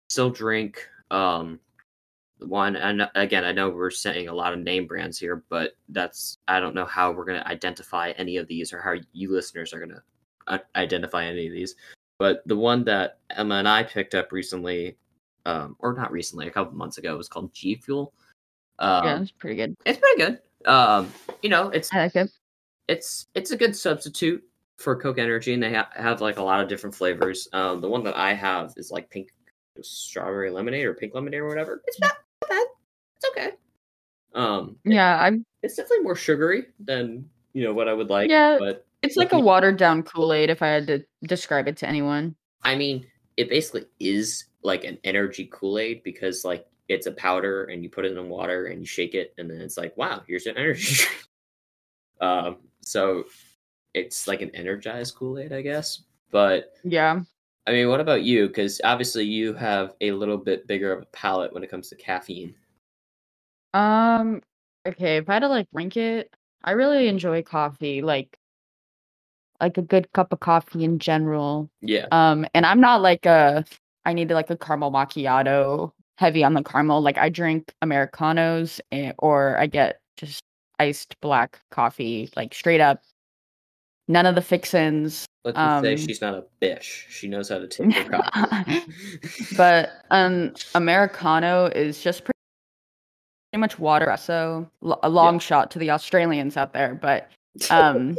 still 0.08 0.30
drink 0.30 0.86
um 1.10 1.58
one. 2.38 2.76
And 2.76 3.08
again, 3.14 3.44
I 3.44 3.52
know 3.52 3.70
we're 3.70 3.90
saying 3.90 4.28
a 4.28 4.34
lot 4.34 4.52
of 4.52 4.60
name 4.60 4.86
brands 4.86 5.18
here, 5.18 5.42
but 5.48 5.72
that's 5.88 6.38
I 6.48 6.60
don't 6.60 6.74
know 6.74 6.84
how 6.84 7.12
we're 7.12 7.24
gonna 7.24 7.44
identify 7.46 8.10
any 8.12 8.36
of 8.36 8.46
these, 8.46 8.72
or 8.72 8.80
how 8.80 8.94
you 9.12 9.32
listeners 9.32 9.72
are 9.72 9.80
gonna 9.80 10.02
uh, 10.46 10.58
identify 10.76 11.24
any 11.24 11.46
of 11.46 11.52
these. 11.52 11.74
But 12.18 12.42
the 12.46 12.56
one 12.56 12.84
that 12.84 13.18
Emma 13.30 13.56
and 13.56 13.68
I 13.68 13.82
picked 13.82 14.14
up 14.14 14.32
recently, 14.32 14.96
um, 15.46 15.76
or 15.78 15.94
not 15.94 16.10
recently, 16.12 16.46
a 16.48 16.50
couple 16.50 16.76
months 16.76 16.98
ago, 16.98 17.14
It 17.14 17.18
was 17.18 17.28
called 17.28 17.52
G 17.54 17.76
Fuel. 17.76 18.12
Um, 18.78 19.04
yeah, 19.04 19.20
it's 19.22 19.30
pretty 19.30 19.56
good. 19.56 19.74
it's 19.86 19.98
pretty 19.98 20.18
good. 20.20 20.38
Um, 20.70 21.12
you 21.42 21.48
know, 21.48 21.68
it's 21.68 21.92
I 21.94 22.02
like 22.04 22.16
it. 22.16 22.30
it's 22.88 23.26
it's 23.34 23.52
a 23.52 23.56
good 23.56 23.74
substitute 23.76 24.42
for 24.76 24.94
Coke 24.96 25.18
Energy, 25.18 25.54
and 25.54 25.62
they 25.62 25.72
ha- 25.72 25.88
have 25.94 26.20
like 26.20 26.38
a 26.38 26.42
lot 26.42 26.60
of 26.60 26.68
different 26.68 26.94
flavors. 26.94 27.48
Um, 27.52 27.80
the 27.80 27.88
one 27.88 28.02
that 28.04 28.16
I 28.16 28.34
have 28.34 28.74
is 28.76 28.90
like 28.90 29.08
pink 29.08 29.30
strawberry 29.80 30.50
lemonade 30.50 30.84
or 30.86 30.94
pink 30.94 31.14
lemonade 31.14 31.40
or 31.40 31.48
whatever. 31.48 31.82
It's 31.86 32.00
not 32.00 32.12
bad. 32.48 32.66
It's 33.16 33.30
okay. 33.30 33.50
Um, 34.34 34.76
Yeah, 34.84 35.18
I'm. 35.22 35.44
it's 35.62 35.76
definitely 35.76 36.00
more 36.04 36.16
sugary 36.16 36.66
than 36.80 37.28
you 37.54 37.62
know 37.64 37.72
what 37.72 37.88
I 37.88 37.94
would 37.94 38.10
like. 38.10 38.28
Yeah. 38.28 38.56
but 38.58 38.84
It's 39.02 39.16
like 39.16 39.32
a 39.32 39.38
watered 39.38 39.76
down 39.78 40.02
Kool 40.02 40.32
Aid 40.32 40.50
if 40.50 40.60
I 40.62 40.66
had 40.68 40.86
to 40.88 41.04
describe 41.22 41.68
it 41.68 41.76
to 41.78 41.88
anyone. 41.88 42.34
I 42.62 42.74
mean, 42.74 43.06
it 43.36 43.48
basically 43.48 43.86
is 44.00 44.44
like 44.66 44.84
an 44.84 44.98
energy 45.04 45.48
Kool-Aid 45.52 46.02
because 46.04 46.44
like 46.44 46.66
it's 46.88 47.06
a 47.06 47.12
powder 47.12 47.64
and 47.66 47.82
you 47.82 47.90
put 47.90 48.04
it 48.06 48.16
in 48.16 48.28
water 48.28 48.66
and 48.66 48.80
you 48.80 48.86
shake 48.86 49.14
it 49.14 49.34
and 49.38 49.50
then 49.50 49.60
it's 49.60 49.76
like 49.78 49.96
wow 49.96 50.22
here's 50.26 50.46
an 50.46 50.56
energy 50.58 50.94
drink. 50.96 51.12
um 52.20 52.58
so 52.82 53.24
it's 53.94 54.28
like 54.28 54.42
an 54.42 54.50
energized 54.54 55.14
Kool-Aid 55.16 55.52
I 55.52 55.62
guess 55.62 56.02
but 56.30 56.74
Yeah. 56.84 57.20
I 57.66 57.72
mean 57.72 57.88
what 57.88 58.00
about 58.00 58.22
you 58.22 58.48
because 58.48 58.80
obviously 58.84 59.24
you 59.24 59.54
have 59.54 59.94
a 60.00 60.12
little 60.12 60.38
bit 60.38 60.66
bigger 60.66 60.92
of 60.92 61.02
a 61.02 61.06
palate 61.06 61.52
when 61.54 61.64
it 61.64 61.70
comes 61.70 61.88
to 61.90 61.96
caffeine 61.96 62.54
Um, 63.74 64.42
okay, 64.86 65.18
if 65.18 65.28
I 65.28 65.34
had 65.34 65.40
to 65.40 65.48
like 65.48 65.68
rank 65.72 65.96
it, 65.96 66.34
I 66.64 66.72
really 66.72 67.08
enjoy 67.08 67.42
coffee, 67.42 68.02
like 68.02 68.36
like 69.60 69.78
a 69.78 69.82
good 69.82 70.12
cup 70.12 70.32
of 70.32 70.40
coffee 70.40 70.84
in 70.84 70.98
general. 70.98 71.70
yeah 71.80 72.06
Um, 72.10 72.46
and 72.54 72.66
I'm 72.66 72.80
not 72.80 73.02
like 73.02 73.26
a 73.26 73.64
I 74.06 74.12
need 74.14 74.30
like 74.30 74.48
a 74.48 74.56
caramel 74.56 74.90
macchiato, 74.92 75.90
heavy 76.16 76.42
on 76.44 76.54
the 76.54 76.62
caramel. 76.62 77.02
Like 77.02 77.18
I 77.18 77.28
drink 77.28 77.74
Americanos 77.82 78.80
eh, 78.92 79.12
or 79.18 79.58
I 79.58 79.66
get 79.66 80.00
just 80.16 80.42
iced 80.78 81.20
black 81.20 81.60
coffee, 81.70 82.30
like 82.36 82.54
straight 82.54 82.80
up. 82.80 83.02
None 84.08 84.24
of 84.24 84.36
the 84.36 84.40
fixins. 84.42 85.26
let's 85.44 85.56
just 85.58 85.82
say 85.82 85.92
Um, 85.94 85.98
she's 85.98 86.20
not 86.20 86.34
a 86.34 86.44
bitch. 86.62 86.82
she 87.08 87.26
knows 87.28 87.48
how 87.48 87.58
to 87.58 87.66
take 87.66 87.92
her 87.92 88.10
coffee 88.32 88.84
but 89.56 89.90
um 90.12 90.54
Americano 90.76 91.66
is 91.66 92.00
just 92.02 92.22
pretty 92.24 92.32
much 93.56 93.78
water 93.80 94.14
So 94.16 94.70
a 95.02 95.08
long 95.08 95.40
shot 95.40 95.72
to 95.72 95.78
the 95.80 95.90
Australians 95.90 96.56
out 96.56 96.72
there, 96.72 96.94
but 96.94 97.30
um 97.70 98.16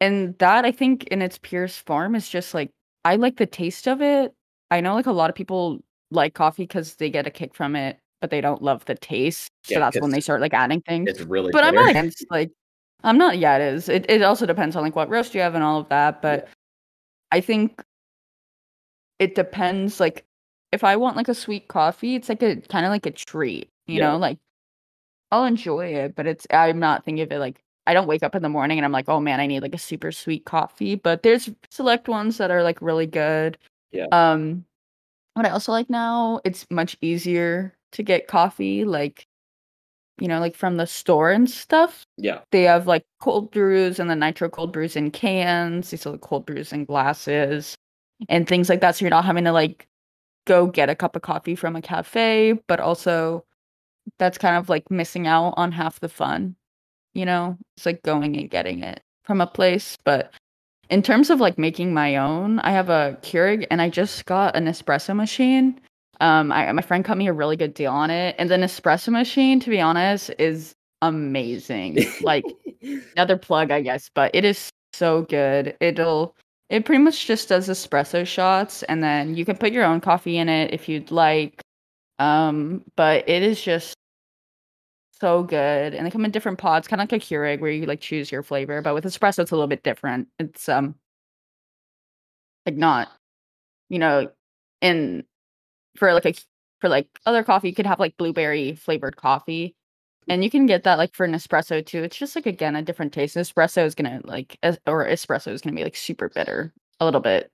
and 0.00 0.38
that 0.38 0.64
I 0.64 0.70
think 0.70 1.04
in 1.08 1.20
its 1.22 1.38
purest 1.38 1.84
form 1.86 2.14
is 2.14 2.28
just 2.28 2.54
like 2.54 2.70
I 3.04 3.16
like 3.16 3.36
the 3.36 3.46
taste 3.46 3.88
of 3.88 4.00
it. 4.00 4.32
I 4.74 4.80
know 4.80 4.94
like 4.96 5.06
a 5.06 5.12
lot 5.12 5.30
of 5.30 5.36
people 5.36 5.78
like 6.10 6.34
coffee 6.34 6.64
because 6.64 6.96
they 6.96 7.08
get 7.08 7.28
a 7.28 7.30
kick 7.30 7.54
from 7.54 7.76
it, 7.76 8.00
but 8.20 8.30
they 8.30 8.40
don't 8.40 8.60
love 8.60 8.84
the 8.86 8.96
taste. 8.96 9.52
So 9.62 9.78
that's 9.78 10.00
when 10.00 10.10
they 10.10 10.20
start 10.20 10.40
like 10.40 10.52
adding 10.52 10.80
things. 10.82 11.08
it's 11.08 11.20
really 11.22 11.52
But 11.52 11.62
I'm 11.64 11.74
not 11.76 11.90
against 11.90 12.26
like 12.28 12.50
I'm 13.04 13.16
not 13.16 13.38
yeah, 13.38 13.56
it 13.56 13.74
is. 13.74 13.88
It 13.88 14.04
it 14.08 14.22
also 14.22 14.46
depends 14.46 14.74
on 14.74 14.82
like 14.82 14.96
what 14.96 15.08
roast 15.08 15.32
you 15.32 15.40
have 15.42 15.54
and 15.54 15.62
all 15.62 15.80
of 15.80 15.88
that. 15.90 16.20
But 16.22 16.48
I 17.30 17.40
think 17.40 17.80
it 19.20 19.36
depends 19.36 20.00
like 20.00 20.24
if 20.72 20.82
I 20.82 20.96
want 20.96 21.16
like 21.16 21.28
a 21.28 21.34
sweet 21.34 21.68
coffee, 21.68 22.16
it's 22.16 22.28
like 22.28 22.42
a 22.42 22.56
kind 22.56 22.84
of 22.84 22.90
like 22.90 23.06
a 23.06 23.12
treat, 23.12 23.70
you 23.86 23.98
Yeah. 24.00 24.10
know, 24.10 24.18
like 24.18 24.38
I'll 25.30 25.44
enjoy 25.44 25.86
it, 25.94 26.16
but 26.16 26.26
it's 26.26 26.48
I'm 26.50 26.80
not 26.80 27.04
thinking 27.04 27.22
of 27.22 27.30
it 27.32 27.38
like 27.38 27.62
I 27.86 27.94
don't 27.94 28.08
wake 28.08 28.24
up 28.24 28.34
in 28.34 28.42
the 28.42 28.48
morning 28.48 28.78
and 28.78 28.84
I'm 28.84 28.92
like, 28.92 29.08
oh 29.08 29.20
man, 29.20 29.38
I 29.38 29.46
need 29.46 29.60
like 29.60 29.74
a 29.74 29.78
super 29.78 30.10
sweet 30.10 30.44
coffee. 30.44 30.96
But 30.96 31.22
there's 31.22 31.48
select 31.70 32.08
ones 32.08 32.38
that 32.38 32.50
are 32.50 32.64
like 32.64 32.82
really 32.82 33.06
good. 33.06 33.56
Yeah. 33.94 34.06
Um 34.12 34.64
what 35.34 35.46
I 35.46 35.50
also 35.50 35.72
like 35.72 35.90
now, 35.90 36.40
it's 36.44 36.66
much 36.70 36.96
easier 37.00 37.76
to 37.92 38.02
get 38.02 38.28
coffee, 38.28 38.84
like 38.84 39.26
you 40.20 40.28
know, 40.28 40.38
like 40.38 40.54
from 40.54 40.76
the 40.76 40.86
store 40.86 41.30
and 41.30 41.50
stuff. 41.50 42.06
yeah 42.16 42.40
They 42.52 42.62
have 42.62 42.86
like 42.86 43.04
cold 43.20 43.50
brews 43.50 43.98
and 43.98 44.08
the 44.08 44.14
nitro 44.14 44.48
cold 44.48 44.72
brews 44.72 44.96
in 44.96 45.10
cans. 45.10 45.90
They 45.90 45.96
sell 45.96 46.12
the 46.12 46.18
cold 46.18 46.46
brews 46.46 46.72
in 46.72 46.84
glasses 46.84 47.76
and 48.28 48.46
things 48.46 48.68
like 48.68 48.80
that. 48.80 48.96
So 48.96 49.04
you're 49.04 49.10
not 49.10 49.24
having 49.24 49.44
to 49.44 49.52
like 49.52 49.88
go 50.46 50.66
get 50.66 50.90
a 50.90 50.94
cup 50.94 51.16
of 51.16 51.22
coffee 51.22 51.56
from 51.56 51.74
a 51.76 51.82
cafe, 51.82 52.52
but 52.68 52.80
also 52.80 53.44
that's 54.18 54.38
kind 54.38 54.56
of 54.56 54.68
like 54.68 54.90
missing 54.90 55.26
out 55.26 55.54
on 55.56 55.72
half 55.72 56.00
the 56.00 56.08
fun. 56.08 56.56
You 57.14 57.26
know, 57.26 57.58
it's 57.76 57.86
like 57.86 58.02
going 58.02 58.36
and 58.36 58.50
getting 58.50 58.82
it 58.82 59.02
from 59.24 59.40
a 59.40 59.46
place. 59.46 59.98
But 60.04 60.32
in 60.90 61.02
terms 61.02 61.30
of 61.30 61.40
like 61.40 61.58
making 61.58 61.94
my 61.94 62.16
own, 62.16 62.58
I 62.60 62.70
have 62.72 62.90
a 62.90 63.18
Keurig 63.22 63.66
and 63.70 63.80
I 63.80 63.88
just 63.88 64.24
got 64.26 64.56
an 64.56 64.66
espresso 64.66 65.14
machine. 65.14 65.80
Um, 66.20 66.52
I, 66.52 66.70
my 66.72 66.82
friend 66.82 67.04
cut 67.04 67.18
me 67.18 67.26
a 67.26 67.32
really 67.32 67.56
good 67.56 67.74
deal 67.74 67.92
on 67.92 68.10
it, 68.10 68.36
and 68.38 68.48
the 68.48 68.56
espresso 68.56 69.08
machine, 69.08 69.58
to 69.60 69.70
be 69.70 69.80
honest, 69.80 70.30
is 70.38 70.74
amazing. 71.02 71.98
like 72.22 72.44
another 73.16 73.36
plug, 73.36 73.70
I 73.70 73.80
guess, 73.80 74.10
but 74.14 74.30
it 74.34 74.44
is 74.44 74.70
so 74.92 75.22
good. 75.22 75.76
It'll 75.80 76.34
it 76.70 76.84
pretty 76.84 77.02
much 77.02 77.26
just 77.26 77.48
does 77.48 77.68
espresso 77.68 78.26
shots, 78.26 78.82
and 78.84 79.02
then 79.02 79.34
you 79.34 79.44
can 79.44 79.56
put 79.56 79.72
your 79.72 79.84
own 79.84 80.00
coffee 80.00 80.38
in 80.38 80.48
it 80.48 80.72
if 80.72 80.88
you'd 80.88 81.10
like. 81.10 81.60
Um, 82.18 82.82
but 82.96 83.28
it 83.28 83.42
is 83.42 83.60
just 83.60 83.94
so 85.24 85.42
good, 85.42 85.94
and 85.94 86.06
they 86.06 86.10
come 86.10 86.24
in 86.26 86.30
different 86.30 86.58
pods, 86.58 86.86
kind 86.86 87.00
of 87.00 87.10
like 87.10 87.22
a 87.22 87.24
Keurig, 87.24 87.60
where 87.60 87.70
you 87.70 87.86
like 87.86 88.00
choose 88.00 88.30
your 88.30 88.42
flavor. 88.42 88.82
But 88.82 88.94
with 88.94 89.04
espresso, 89.04 89.38
it's 89.40 89.50
a 89.52 89.54
little 89.54 89.68
bit 89.68 89.82
different. 89.82 90.28
It's 90.38 90.68
um 90.68 90.96
like 92.66 92.76
not, 92.76 93.08
you 93.88 93.98
know, 93.98 94.30
in 94.80 95.24
for 95.96 96.12
like 96.14 96.26
a 96.26 96.34
for 96.80 96.88
like 96.88 97.08
other 97.26 97.44
coffee, 97.44 97.68
you 97.68 97.74
could 97.74 97.86
have 97.86 98.00
like 98.00 98.16
blueberry 98.16 98.74
flavored 98.74 99.16
coffee. 99.16 99.74
And 100.28 100.44
you 100.44 100.50
can 100.50 100.66
get 100.66 100.84
that 100.84 100.98
like 100.98 101.14
for 101.14 101.24
an 101.24 101.32
espresso 101.34 101.84
too. 101.84 102.02
It's 102.02 102.16
just 102.16 102.36
like 102.36 102.46
again 102.46 102.76
a 102.76 102.82
different 102.82 103.12
taste. 103.12 103.36
Espresso 103.36 103.84
is 103.84 103.94
gonna 103.94 104.20
like 104.24 104.58
es- 104.62 104.78
or 104.86 105.06
espresso 105.06 105.52
is 105.52 105.60
gonna 105.62 105.76
be 105.76 105.84
like 105.84 105.96
super 105.96 106.28
bitter, 106.30 106.72
a 107.00 107.04
little 107.04 107.20
bit 107.20 107.50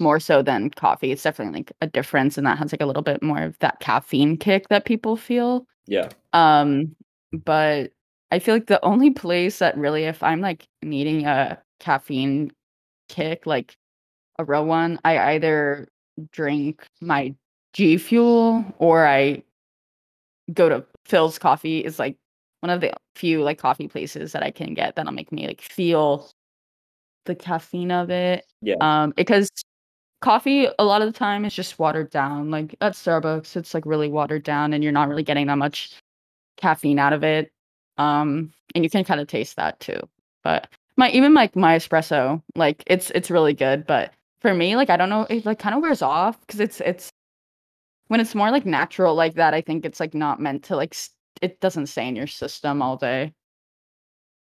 more 0.00 0.20
so 0.20 0.42
than 0.42 0.70
coffee. 0.70 1.12
It's 1.12 1.22
definitely 1.22 1.60
like 1.60 1.72
a 1.80 1.86
difference, 1.86 2.38
and 2.38 2.46
that 2.46 2.58
has 2.58 2.72
like 2.72 2.82
a 2.82 2.86
little 2.86 3.02
bit 3.02 3.22
more 3.22 3.42
of 3.42 3.58
that 3.60 3.80
caffeine 3.80 4.36
kick 4.38 4.68
that 4.68 4.84
people 4.86 5.16
feel. 5.16 5.66
yeah 5.86 6.08
Um, 6.32 6.96
but 7.44 7.92
I 8.30 8.38
feel 8.38 8.54
like 8.54 8.66
the 8.66 8.84
only 8.84 9.10
place 9.10 9.58
that 9.58 9.76
really, 9.76 10.04
if 10.04 10.22
I'm 10.22 10.40
like 10.40 10.66
needing 10.82 11.26
a 11.26 11.58
caffeine 11.80 12.52
kick, 13.08 13.46
like 13.46 13.76
a 14.38 14.44
real 14.44 14.66
one, 14.66 14.98
I 15.04 15.34
either 15.34 15.88
drink 16.32 16.86
my 17.00 17.34
G 17.72 17.96
Fuel 17.98 18.64
or 18.78 19.06
I 19.06 19.42
go 20.52 20.68
to 20.68 20.84
Philz 21.08 21.38
Coffee. 21.38 21.84
Is 21.84 21.98
like 21.98 22.16
one 22.60 22.70
of 22.70 22.80
the 22.80 22.92
few 23.16 23.42
like 23.42 23.58
coffee 23.58 23.88
places 23.88 24.32
that 24.32 24.42
I 24.42 24.50
can 24.50 24.74
get 24.74 24.96
that'll 24.96 25.12
make 25.12 25.32
me 25.32 25.46
like 25.46 25.60
feel 25.60 26.30
the 27.26 27.34
caffeine 27.34 27.90
of 27.90 28.10
it. 28.10 28.44
Yeah. 28.62 28.76
Um, 28.80 29.12
because 29.16 29.48
coffee 30.22 30.68
a 30.78 30.84
lot 30.84 31.02
of 31.02 31.12
the 31.12 31.18
time 31.18 31.44
is 31.44 31.54
just 31.54 31.78
watered 31.78 32.10
down. 32.10 32.50
Like 32.50 32.74
at 32.80 32.94
Starbucks, 32.94 33.56
it's 33.56 33.74
like 33.74 33.86
really 33.86 34.08
watered 34.08 34.42
down, 34.44 34.72
and 34.72 34.82
you're 34.82 34.92
not 34.92 35.08
really 35.08 35.22
getting 35.22 35.46
that 35.48 35.58
much 35.58 35.94
caffeine 36.56 36.98
out 36.98 37.12
of 37.12 37.24
it. 37.24 37.52
Um, 37.98 38.52
and 38.74 38.84
you 38.84 38.90
can 38.90 39.04
kind 39.04 39.20
of 39.20 39.28
taste 39.28 39.56
that 39.56 39.80
too. 39.80 40.00
But 40.42 40.68
my 40.96 41.10
even 41.10 41.34
like 41.34 41.56
my 41.56 41.76
espresso, 41.76 42.42
like 42.54 42.82
it's 42.86 43.10
it's 43.10 43.30
really 43.30 43.54
good. 43.54 43.86
But 43.86 44.12
for 44.40 44.54
me, 44.54 44.76
like 44.76 44.90
I 44.90 44.96
don't 44.96 45.08
know, 45.10 45.26
it 45.30 45.46
like 45.46 45.58
kind 45.58 45.74
of 45.74 45.82
wears 45.82 46.02
off 46.02 46.40
because 46.40 46.60
it's 46.60 46.80
it's 46.80 47.10
when 48.08 48.20
it's 48.20 48.34
more 48.34 48.50
like 48.50 48.66
natural 48.66 49.14
like 49.14 49.34
that. 49.34 49.54
I 49.54 49.60
think 49.60 49.84
it's 49.84 50.00
like 50.00 50.14
not 50.14 50.40
meant 50.40 50.64
to 50.64 50.76
like 50.76 50.94
s 50.94 51.10
it 51.42 51.60
doesn't 51.60 51.86
stay 51.86 52.08
in 52.08 52.16
your 52.16 52.26
system 52.26 52.82
all 52.82 52.96
day. 52.96 53.32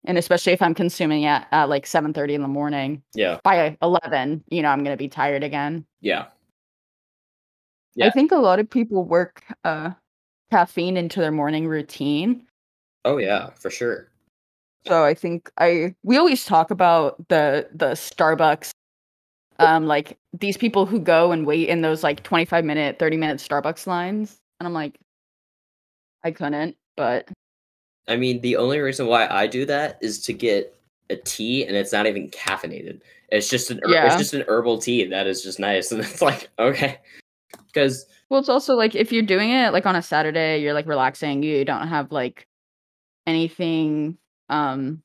And 0.04 0.16
especially 0.16 0.52
if 0.52 0.62
I'm 0.62 0.74
consuming 0.74 1.24
it 1.24 1.42
at 1.52 1.68
like 1.68 1.84
7:30 1.86 2.34
in 2.34 2.42
the 2.42 2.48
morning, 2.48 3.02
yeah 3.14 3.38
by 3.44 3.76
11, 3.82 4.42
you 4.50 4.62
know, 4.62 4.68
I'm 4.70 4.82
gonna 4.84 4.96
be 4.96 5.08
tired 5.08 5.44
again. 5.44 5.86
yeah 6.00 6.26
Yeah. 7.94 8.06
I 8.06 8.10
think 8.10 8.32
a 8.32 8.36
lot 8.36 8.58
of 8.58 8.68
people 8.70 9.04
work 9.04 9.44
uh 9.64 9.90
caffeine 10.50 10.96
into 10.96 11.20
their 11.20 11.32
morning 11.32 11.66
routine. 11.66 12.44
oh 13.04 13.16
yeah 13.18 13.50
for 13.50 13.70
sure 13.70 14.08
So 14.86 15.04
I 15.04 15.14
think 15.14 15.50
I 15.58 15.94
we 16.02 16.16
always 16.16 16.44
talk 16.44 16.70
about 16.70 17.16
the 17.28 17.68
the 17.74 17.92
Starbucks 17.92 18.70
um 19.58 19.86
like 19.86 20.18
these 20.38 20.56
people 20.56 20.86
who 20.86 20.98
go 20.98 21.32
and 21.32 21.46
wait 21.46 21.68
in 21.68 21.82
those 21.82 22.02
like 22.02 22.22
25 22.22 22.64
minute, 22.64 22.98
30 22.98 23.16
minute 23.16 23.38
Starbucks 23.38 23.86
lines 23.86 24.38
and 24.58 24.66
I'm 24.66 24.72
like 24.74 24.98
I 26.24 26.30
couldn't, 26.30 26.76
but 26.96 27.28
I 28.08 28.16
mean, 28.16 28.40
the 28.40 28.56
only 28.56 28.80
reason 28.80 29.06
why 29.06 29.26
I 29.28 29.46
do 29.46 29.64
that 29.66 29.98
is 30.02 30.20
to 30.24 30.32
get 30.32 30.74
a 31.10 31.16
tea, 31.16 31.64
and 31.64 31.76
it's 31.76 31.92
not 31.92 32.06
even 32.06 32.28
caffeinated. 32.30 33.00
It's 33.28 33.48
just 33.48 33.70
an 33.70 33.80
Yeah. 33.86 34.06
it's 34.06 34.16
just 34.16 34.34
an 34.34 34.44
herbal 34.48 34.78
tea 34.78 35.04
that 35.06 35.26
is 35.26 35.42
just 35.42 35.58
nice, 35.60 35.92
and 35.92 36.00
it's 36.00 36.20
like 36.20 36.48
okay, 36.58 36.98
because 37.66 38.06
well 38.30 38.40
it's 38.40 38.48
also 38.48 38.74
like 38.74 38.94
if 38.94 39.12
you're 39.12 39.22
doing 39.22 39.50
it 39.50 39.72
like 39.72 39.84
on 39.86 39.96
a 39.96 40.02
Saturday, 40.02 40.58
you're 40.62 40.72
like 40.74 40.86
relaxing, 40.86 41.42
you 41.42 41.64
don't 41.64 41.88
have 41.88 42.10
like 42.12 42.46
anything 43.26 44.16
um 44.48 45.02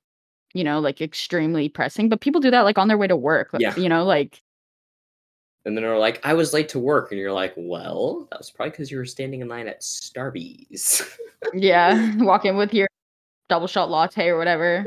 you 0.54 0.64
know 0.64 0.80
like 0.80 1.02
extremely 1.02 1.68
pressing, 1.68 2.08
but 2.08 2.22
people 2.22 2.40
do 2.40 2.52
that 2.52 2.62
like 2.62 2.78
on 2.78 2.88
their 2.88 2.98
way 2.98 3.08
to 3.08 3.16
work, 3.18 3.52
like, 3.52 3.62
Yeah. 3.62 3.76
you 3.76 3.90
know, 3.90 4.06
like 4.06 4.42
and 5.66 5.76
then 5.76 5.84
they're 5.84 5.98
like, 5.98 6.24
I 6.24 6.36
was 6.36 6.54
late 6.54 6.70
to 6.70 6.80
work, 6.80 7.10
and 7.12 7.20
you're 7.20 7.34
like, 7.34 7.52
well, 7.58 8.28
that 8.30 8.38
was 8.38 8.52
probably 8.52 8.70
because 8.70 8.92
you 8.92 9.00
were 9.00 9.06
standing 9.06 9.42
in 9.42 9.48
line 9.48 9.68
at 9.68 9.82
Starbucks. 9.82 11.18
yeah, 11.56 12.16
walk 12.24 12.46
in 12.46 12.56
with 12.56 12.72
your 12.72 12.88
double 13.50 13.66
shot 13.66 13.90
latte 13.90 14.28
or 14.28 14.38
whatever. 14.38 14.86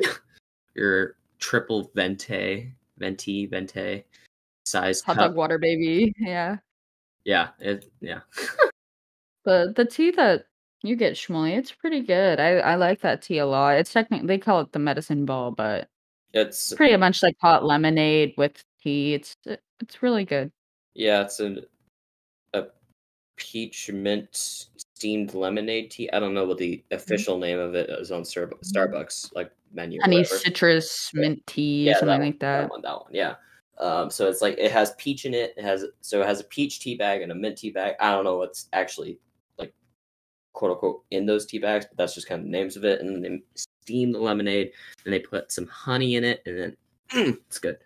Your 0.74 1.16
triple 1.40 1.90
venti, 1.96 2.72
venti, 2.96 3.46
venti 3.46 4.04
size 4.66 5.00
Hot 5.02 5.16
cup. 5.16 5.26
dog 5.30 5.34
water 5.36 5.58
baby. 5.58 6.14
Yeah. 6.16 6.58
Yeah, 7.24 7.48
it, 7.58 7.90
yeah, 8.00 8.20
But 9.44 9.76
the 9.76 9.84
tea 9.84 10.10
that 10.12 10.44
you 10.82 10.96
get, 10.96 11.14
Shmuley, 11.14 11.56
it's 11.56 11.72
pretty 11.72 12.02
good. 12.02 12.38
I, 12.40 12.58
I 12.58 12.74
like 12.76 13.00
that 13.00 13.22
tea 13.22 13.38
a 13.38 13.46
lot. 13.46 13.78
It's 13.78 13.92
technically 13.92 14.26
they 14.26 14.38
call 14.38 14.60
it 14.60 14.72
the 14.72 14.78
medicine 14.78 15.24
ball, 15.24 15.50
but 15.50 15.88
it's 16.32 16.72
pretty 16.74 16.96
much 16.96 17.22
like 17.22 17.36
hot 17.40 17.64
lemonade 17.64 18.34
with 18.36 18.62
tea. 18.82 19.14
It's 19.14 19.36
it's 19.80 20.02
really 20.02 20.24
good. 20.24 20.52
yeah, 20.94 21.22
it's 21.22 21.40
a 21.40 21.56
peach 23.38 23.90
mint 23.90 24.28
steamed 24.34 25.32
lemonade 25.32 25.90
tea. 25.90 26.10
I 26.12 26.18
don't 26.20 26.34
know 26.34 26.44
what 26.44 26.58
the 26.58 26.76
mm-hmm. 26.76 26.94
official 26.94 27.38
name 27.38 27.58
of 27.58 27.74
it 27.74 27.88
is 27.88 28.12
on 28.12 28.22
mm-hmm. 28.22 28.54
Starbucks 28.62 29.34
like 29.34 29.50
menu. 29.72 30.00
or 30.00 30.02
Honey 30.02 30.18
whatever. 30.18 30.38
citrus 30.38 31.10
mint 31.14 31.46
tea 31.46 31.88
or 31.88 31.92
that 31.92 32.00
something 32.00 32.18
one, 32.18 32.26
like 32.28 32.40
that. 32.40 32.70
one, 32.70 32.82
that 32.82 33.00
one, 33.00 33.10
yeah. 33.12 33.34
Um, 33.80 34.10
so 34.10 34.28
it's 34.28 34.42
like 34.42 34.56
it 34.58 34.72
has 34.72 34.92
peach 34.98 35.24
in 35.24 35.34
it. 35.34 35.54
It 35.56 35.64
has 35.64 35.84
so 36.00 36.20
it 36.20 36.26
has 36.26 36.40
a 36.40 36.44
peach 36.44 36.80
tea 36.80 36.96
bag 36.96 37.22
and 37.22 37.32
a 37.32 37.34
mint 37.34 37.58
tea 37.58 37.70
bag. 37.70 37.94
I 38.00 38.10
don't 38.12 38.24
know 38.24 38.38
what's 38.38 38.68
actually 38.72 39.18
like 39.58 39.72
quote 40.52 40.72
unquote 40.72 41.04
in 41.10 41.26
those 41.26 41.46
tea 41.46 41.58
bags, 41.58 41.86
but 41.86 41.96
that's 41.96 42.14
just 42.14 42.28
kind 42.28 42.40
of 42.40 42.46
the 42.46 42.50
names 42.50 42.76
of 42.76 42.84
it. 42.84 43.00
And 43.00 43.14
then 43.14 43.22
they 43.22 43.42
steam 43.54 44.12
the 44.12 44.18
lemonade 44.18 44.72
and 45.04 45.14
they 45.14 45.20
put 45.20 45.52
some 45.52 45.66
honey 45.66 46.16
in 46.16 46.24
it, 46.24 46.42
and 46.46 46.58
then 46.58 46.76
it's 47.46 47.58
good. 47.58 47.78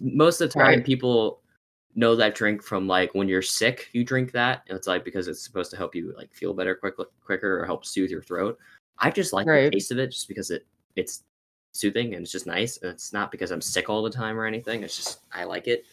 Most 0.00 0.40
of 0.40 0.48
the 0.48 0.54
time, 0.54 0.66
Right. 0.66 0.84
people 0.84 1.40
know 1.96 2.14
that 2.14 2.36
drink 2.36 2.62
from 2.62 2.86
like 2.86 3.12
when 3.14 3.28
you're 3.28 3.42
sick, 3.42 3.88
you 3.92 4.04
drink 4.04 4.30
that. 4.32 4.62
It's 4.66 4.86
like 4.86 5.04
because 5.04 5.26
it's 5.26 5.42
supposed 5.42 5.70
to 5.72 5.76
help 5.76 5.94
you 5.94 6.14
like 6.16 6.32
feel 6.32 6.54
better 6.54 6.74
quick, 6.76 6.94
quicker 7.24 7.60
or 7.60 7.66
help 7.66 7.84
soothe 7.84 8.10
your 8.10 8.22
throat. 8.22 8.58
I 9.00 9.10
just 9.10 9.32
like 9.32 9.46
Right. 9.46 9.64
the 9.64 9.70
taste 9.72 9.90
of 9.90 9.98
it 9.98 10.12
just 10.12 10.28
because 10.28 10.50
it 10.50 10.66
it's 10.94 11.24
soothing 11.72 12.14
and 12.14 12.22
it's 12.22 12.32
just 12.32 12.46
nice. 12.46 12.78
And 12.78 12.90
it's 12.90 13.12
not 13.12 13.30
because 13.30 13.50
I'm 13.50 13.60
sick 13.60 13.88
all 13.88 14.02
the 14.02 14.10
time 14.10 14.38
or 14.38 14.46
anything. 14.46 14.82
It's 14.82 14.96
just 14.96 15.20
I 15.32 15.44
like 15.44 15.66
it. 15.68 15.84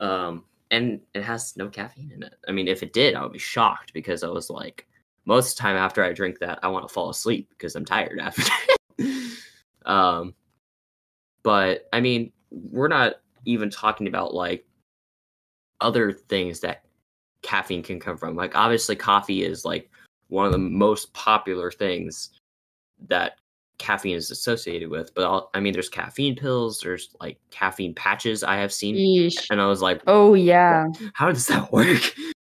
Um, 0.00 0.44
and 0.70 1.00
it 1.14 1.22
has 1.22 1.56
no 1.56 1.68
caffeine 1.68 2.12
in 2.12 2.22
it. 2.22 2.34
I 2.48 2.52
mean, 2.52 2.66
if 2.66 2.82
it 2.82 2.92
did, 2.92 3.14
I 3.14 3.22
would 3.22 3.32
be 3.32 3.38
shocked 3.38 3.92
because 3.92 4.24
I 4.24 4.28
was 4.28 4.50
like, 4.50 4.86
most 5.24 5.52
of 5.52 5.56
the 5.56 5.60
time 5.62 5.76
after 5.76 6.02
I 6.02 6.12
drink 6.12 6.38
that, 6.40 6.58
I 6.62 6.68
want 6.68 6.88
to 6.88 6.92
fall 6.92 7.10
asleep 7.10 7.48
because 7.50 7.76
I'm 7.76 7.84
tired 7.84 8.18
after. 8.18 8.50
um, 9.84 10.34
but 11.42 11.88
I 11.92 12.00
mean, 12.00 12.32
we're 12.50 12.88
not 12.88 13.14
even 13.44 13.70
talking 13.70 14.06
about 14.06 14.34
like 14.34 14.64
other 15.80 16.12
things 16.12 16.60
that 16.60 16.84
caffeine 17.42 17.82
can 17.82 18.00
come 18.00 18.16
from. 18.16 18.34
Like, 18.34 18.56
obviously, 18.56 18.96
coffee 18.96 19.44
is 19.44 19.64
like 19.64 19.90
one 20.28 20.46
of 20.46 20.52
the 20.52 20.58
most 20.58 21.12
popular 21.12 21.70
things 21.70 22.30
that 23.08 23.36
caffeine 23.82 24.16
is 24.16 24.30
associated 24.30 24.88
with. 24.88 25.14
But 25.14 25.24
I'll, 25.24 25.50
I 25.54 25.60
mean, 25.60 25.72
there's 25.72 25.88
caffeine 25.88 26.36
pills, 26.36 26.80
there's 26.80 27.10
like 27.20 27.38
caffeine 27.50 27.94
patches 27.94 28.42
I 28.42 28.56
have 28.56 28.72
seen, 28.72 28.94
Yeesh. 28.96 29.46
and 29.50 29.60
I 29.60 29.66
was 29.66 29.82
like, 29.82 30.00
Oh 30.06 30.34
yeah. 30.34 30.86
how 31.14 31.30
does 31.30 31.46
that 31.48 31.70
work? 31.78 32.00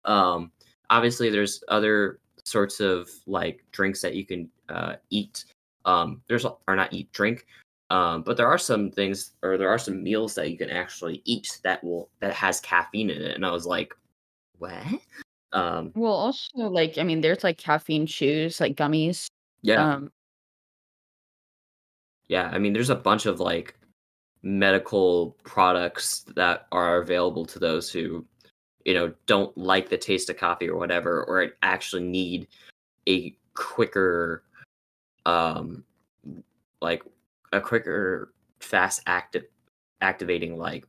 Um, 0.05 0.51
obviously, 0.91 1.31
there's 1.31 1.63
other 1.69 2.21
sorts 2.45 2.81
of 2.81 3.09
like 3.27 3.65
drinks 3.73 4.01
that 4.03 4.15
you 4.15 4.25
can 4.25 4.49
uh, 4.69 4.95
eat. 5.11 5.45
Um, 5.85 6.23
there's 6.29 6.45
or 6.45 6.77
not 6.77 6.93
eat, 6.93 7.11
drink. 7.13 7.47
Um, 7.91 8.23
but 8.23 8.37
there 8.37 8.49
are 8.49 8.59
some 8.59 8.91
things, 8.91 9.33
or 9.43 9.57
there 9.57 9.69
are 9.69 9.79
some 9.79 10.03
meals 10.03 10.35
that 10.35 10.51
you 10.51 10.59
can 10.59 10.71
actually 10.71 11.23
eat 11.25 11.61
that 11.63 11.83
will 11.85 12.09
that 12.21 12.33
has 12.35 12.59
caffeine 12.61 13.11
in 13.11 13.23
it. 13.23 13.37
And 13.37 13.47
I 13.47 13.51
was 13.53 13.67
like, 13.67 13.95
what? 14.59 14.83
Um, 15.53 15.93
Well, 15.95 16.13
also 16.13 16.49
like 16.69 16.99
I 16.99 17.05
mean, 17.05 17.21
there's 17.21 17.45
like 17.45 17.59
caffeine 17.59 18.07
chews, 18.07 18.61
like 18.61 18.75
gummies. 18.77 19.27
yeah, 19.63 19.95
Um, 19.95 20.11
yeah. 22.29 22.51
I 22.53 22.59
mean, 22.59 22.73
there's 22.73 22.91
a 22.91 22.95
bunch 22.95 23.27
of 23.27 23.41
like 23.41 23.75
medical 24.43 25.37
products 25.43 26.25
that 26.35 26.67
are 26.73 26.99
available 26.99 27.45
to 27.47 27.59
those 27.59 27.91
who 27.91 28.25
you 28.85 28.95
know 28.95 29.13
don't 29.27 29.57
like 29.59 29.89
the 29.89 29.97
taste 29.97 30.31
of 30.31 30.37
coffee 30.37 30.69
or 30.69 30.79
whatever 30.79 31.25
or 31.25 31.49
actually 31.63 32.05
need 32.05 32.47
a 33.09 33.37
quicker 33.55 34.45
um 35.25 35.83
like 36.81 37.03
a 37.53 37.61
quicker 37.61 38.33
fast 38.61 39.03
active 39.07 39.45
activating 40.01 40.57
like 40.57 40.87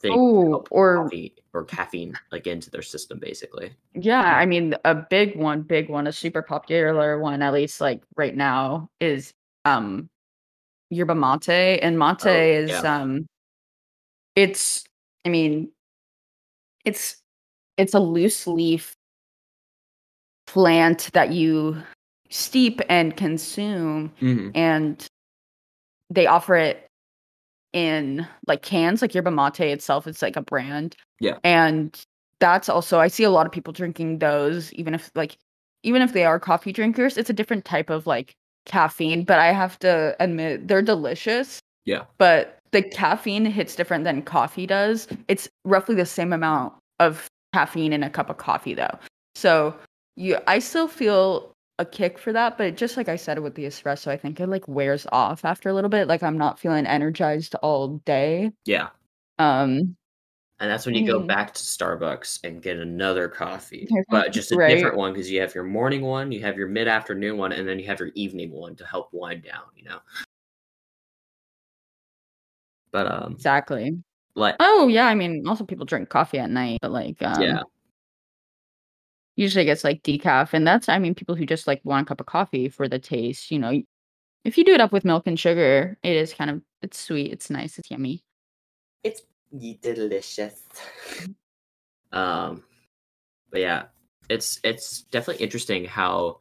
thing 0.00 0.12
to 0.12 0.18
oh, 0.18 0.64
or 0.72 1.04
coffee 1.04 1.34
or 1.52 1.64
caffeine 1.64 2.18
like 2.32 2.48
into 2.48 2.70
their 2.70 2.82
system 2.82 3.20
basically 3.20 3.72
yeah, 3.98 4.20
I 4.20 4.44
mean, 4.44 4.74
a 4.84 4.94
big 4.94 5.36
one, 5.36 5.62
big 5.62 5.88
one, 5.88 6.06
a 6.06 6.12
super 6.12 6.42
popular 6.42 7.18
one, 7.18 7.40
at 7.40 7.54
least 7.54 7.80
like 7.80 8.02
right 8.14 8.36
now, 8.36 8.90
is 9.00 9.32
um 9.64 10.10
yerba 10.90 11.14
mate, 11.14 11.78
and 11.82 11.98
mate 11.98 12.26
Oh, 12.26 12.36
is 12.36 12.70
yeah. 12.70 12.80
um, 13.00 13.26
it's, 14.34 14.84
I 15.24 15.28
mean, 15.28 15.70
it's 16.84 17.16
it's 17.76 17.94
a 17.94 18.00
loose 18.00 18.46
leaf 18.46 18.94
plant 20.46 21.10
that 21.12 21.32
you 21.32 21.76
steep 22.30 22.80
and 22.88 23.16
consume 23.16 24.12
and 24.54 25.06
they 26.10 26.26
offer 26.26 26.54
it 26.54 26.86
in 27.72 28.26
like 28.46 28.62
cans 28.62 29.02
like 29.02 29.14
yerba 29.14 29.30
mate 29.30 29.60
itself 29.60 30.06
it's 30.06 30.22
like 30.22 30.36
a 30.36 30.42
brand 30.42 30.96
Yeah. 31.20 31.36
and 31.44 32.00
that's 32.40 32.68
also 32.68 32.98
i 33.00 33.08
see 33.08 33.24
a 33.24 33.30
lot 33.30 33.46
of 33.46 33.52
people 33.52 33.72
drinking 33.72 34.18
those 34.20 34.72
even 34.74 34.94
if 34.94 35.10
like 35.14 35.36
even 35.82 36.00
if 36.02 36.12
they 36.12 36.24
are 36.24 36.38
coffee 36.40 36.72
drinkers 36.72 37.16
it's 37.16 37.30
a 37.30 37.34
different 37.34 37.64
type 37.64 37.90
of 37.90 38.06
like 38.06 38.34
caffeine 38.66 39.24
but 39.24 39.38
i 39.38 39.52
have 39.52 39.78
to 39.78 40.14
admit 40.20 40.68
they're 40.68 40.82
delicious. 40.82 41.60
Yeah. 41.84 42.02
but 42.18 42.58
the 42.72 42.82
caffeine 42.82 43.46
hits 43.46 43.76
different 43.76 44.02
than 44.04 44.20
coffee 44.22 44.66
does. 44.66 45.06
It's 45.28 45.48
roughly 45.64 45.94
the 45.94 46.04
same 46.04 46.32
amount 46.32 46.74
of 46.98 47.28
caffeine 47.54 47.92
in 47.92 48.02
a 48.02 48.10
cup 48.10 48.28
of 48.28 48.36
coffee 48.38 48.74
though. 48.74 48.98
So 49.34 49.74
you 50.16 50.36
i 50.46 50.58
still 50.58 50.88
feel 50.88 51.52
a 51.78 51.84
kick 51.84 52.18
for 52.18 52.32
that 52.32 52.56
but 52.58 52.74
just 52.76 52.96
like 52.96 53.08
i 53.08 53.16
said 53.16 53.38
with 53.38 53.54
the 53.54 53.66
espresso 53.66 54.08
i 54.08 54.16
think 54.16 54.40
it 54.40 54.46
like 54.46 54.66
wears 54.66 55.06
off 55.12 55.44
after 55.44 55.68
a 55.68 55.74
little 55.74 55.90
bit. 55.90 56.08
Like 56.08 56.22
i'm 56.22 56.38
not 56.38 56.58
feeling 56.58 56.86
energized 56.86 57.54
all 57.56 57.98
day. 58.04 58.50
Yeah. 58.64 58.88
Um 59.38 59.96
and 60.58 60.70
that's 60.70 60.86
when 60.86 60.94
you 60.94 61.06
go 61.06 61.20
Mm. 61.20 61.26
back 61.26 61.52
to 61.54 61.62
starbucks 61.62 62.40
and 62.44 62.62
get 62.62 62.78
another 62.78 63.28
coffee 63.28 63.88
but 64.10 64.32
just 64.32 64.52
a 64.52 64.56
Right. 64.56 64.74
different 64.74 64.96
one 64.96 65.12
because 65.12 65.30
you 65.30 65.40
have 65.40 65.54
your 65.54 65.64
morning 65.64 66.02
one 66.02 66.32
you 66.32 66.40
have 66.40 66.56
your 66.56 66.68
mid-afternoon 66.68 67.36
one 67.36 67.52
and 67.52 67.68
then 67.68 67.78
you 67.78 67.86
have 67.86 68.00
your 68.00 68.10
evening 68.14 68.50
one 68.50 68.74
to 68.76 68.86
help 68.86 69.08
wind 69.12 69.42
down 69.42 69.64
you 69.76 69.84
know? 69.84 69.98
But 72.90 73.10
um 73.10 73.32
exactly. 73.32 74.02
like 74.34 74.56
oh 74.60 74.88
yeah 74.88 75.06
i 75.06 75.14
mean 75.14 75.46
also 75.46 75.64
people 75.64 75.84
drink 75.86 76.08
coffee 76.08 76.38
at 76.38 76.50
night 76.50 76.78
but 76.80 76.90
like 76.90 77.20
um 77.22 77.42
yeah. 77.42 77.62
usually 79.34 79.62
it 79.62 79.66
gets 79.66 79.84
like 79.84 80.02
decaf 80.02 80.52
and 80.54 80.66
that's 80.66 80.88
i 80.88 80.98
mean 80.98 81.14
people 81.14 81.34
who 81.34 81.44
just 81.46 81.66
like 81.66 81.80
want 81.84 82.06
a 82.06 82.08
cup 82.08 82.20
of 82.20 82.26
coffee 82.26 82.68
for 82.68 82.88
the 82.88 82.98
taste 82.98 83.50
you 83.50 83.58
know? 83.58 83.82
If 84.44 84.56
you 84.56 84.64
do 84.64 84.74
it 84.74 84.80
up 84.80 84.92
with 84.92 85.04
milk 85.04 85.26
and 85.26 85.38
sugar 85.38 85.98
it 86.02 86.16
is 86.16 86.32
kind 86.32 86.50
of 86.50 86.62
it's 86.82 86.98
sweet 86.98 87.32
it's 87.32 87.50
nice 87.50 87.78
it's 87.78 87.90
yummy. 87.90 88.22
It's 89.02 89.22
delicious. 89.52 90.62
um, 92.12 92.62
but 93.50 93.60
yeah, 93.60 93.84
it's 94.28 94.60
it's 94.64 95.02
definitely 95.02 95.42
interesting 95.44 95.84
how, 95.84 96.38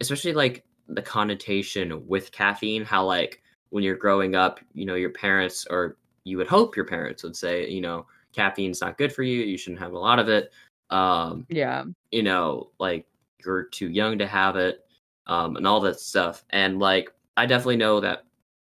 especially 0.00 0.32
like 0.32 0.64
the 0.88 1.02
connotation 1.02 2.06
with 2.06 2.32
caffeine, 2.32 2.84
how 2.84 3.04
like 3.04 3.42
when 3.70 3.82
you're 3.82 3.96
growing 3.96 4.34
up, 4.34 4.60
you 4.74 4.86
know, 4.86 4.94
your 4.94 5.10
parents 5.10 5.66
or 5.68 5.96
you 6.24 6.36
would 6.38 6.46
hope 6.46 6.76
your 6.76 6.84
parents 6.84 7.22
would 7.22 7.36
say, 7.36 7.68
you 7.68 7.80
know, 7.80 8.06
caffeine's 8.32 8.80
not 8.80 8.98
good 8.98 9.12
for 9.12 9.22
you. 9.22 9.42
You 9.42 9.58
shouldn't 9.58 9.80
have 9.82 9.92
a 9.92 9.98
lot 9.98 10.18
of 10.18 10.28
it. 10.28 10.52
Um, 10.90 11.46
yeah 11.48 11.84
you 12.10 12.22
know, 12.22 12.70
like 12.78 13.06
you're 13.44 13.64
too 13.64 13.88
young 13.90 14.18
to 14.18 14.26
have 14.26 14.56
it, 14.56 14.80
um, 15.26 15.56
and 15.56 15.66
all 15.66 15.80
that 15.80 16.00
stuff. 16.00 16.44
And 16.50 16.78
like, 16.78 17.12
I 17.36 17.46
definitely 17.46 17.76
know 17.76 18.00
that 18.00 18.24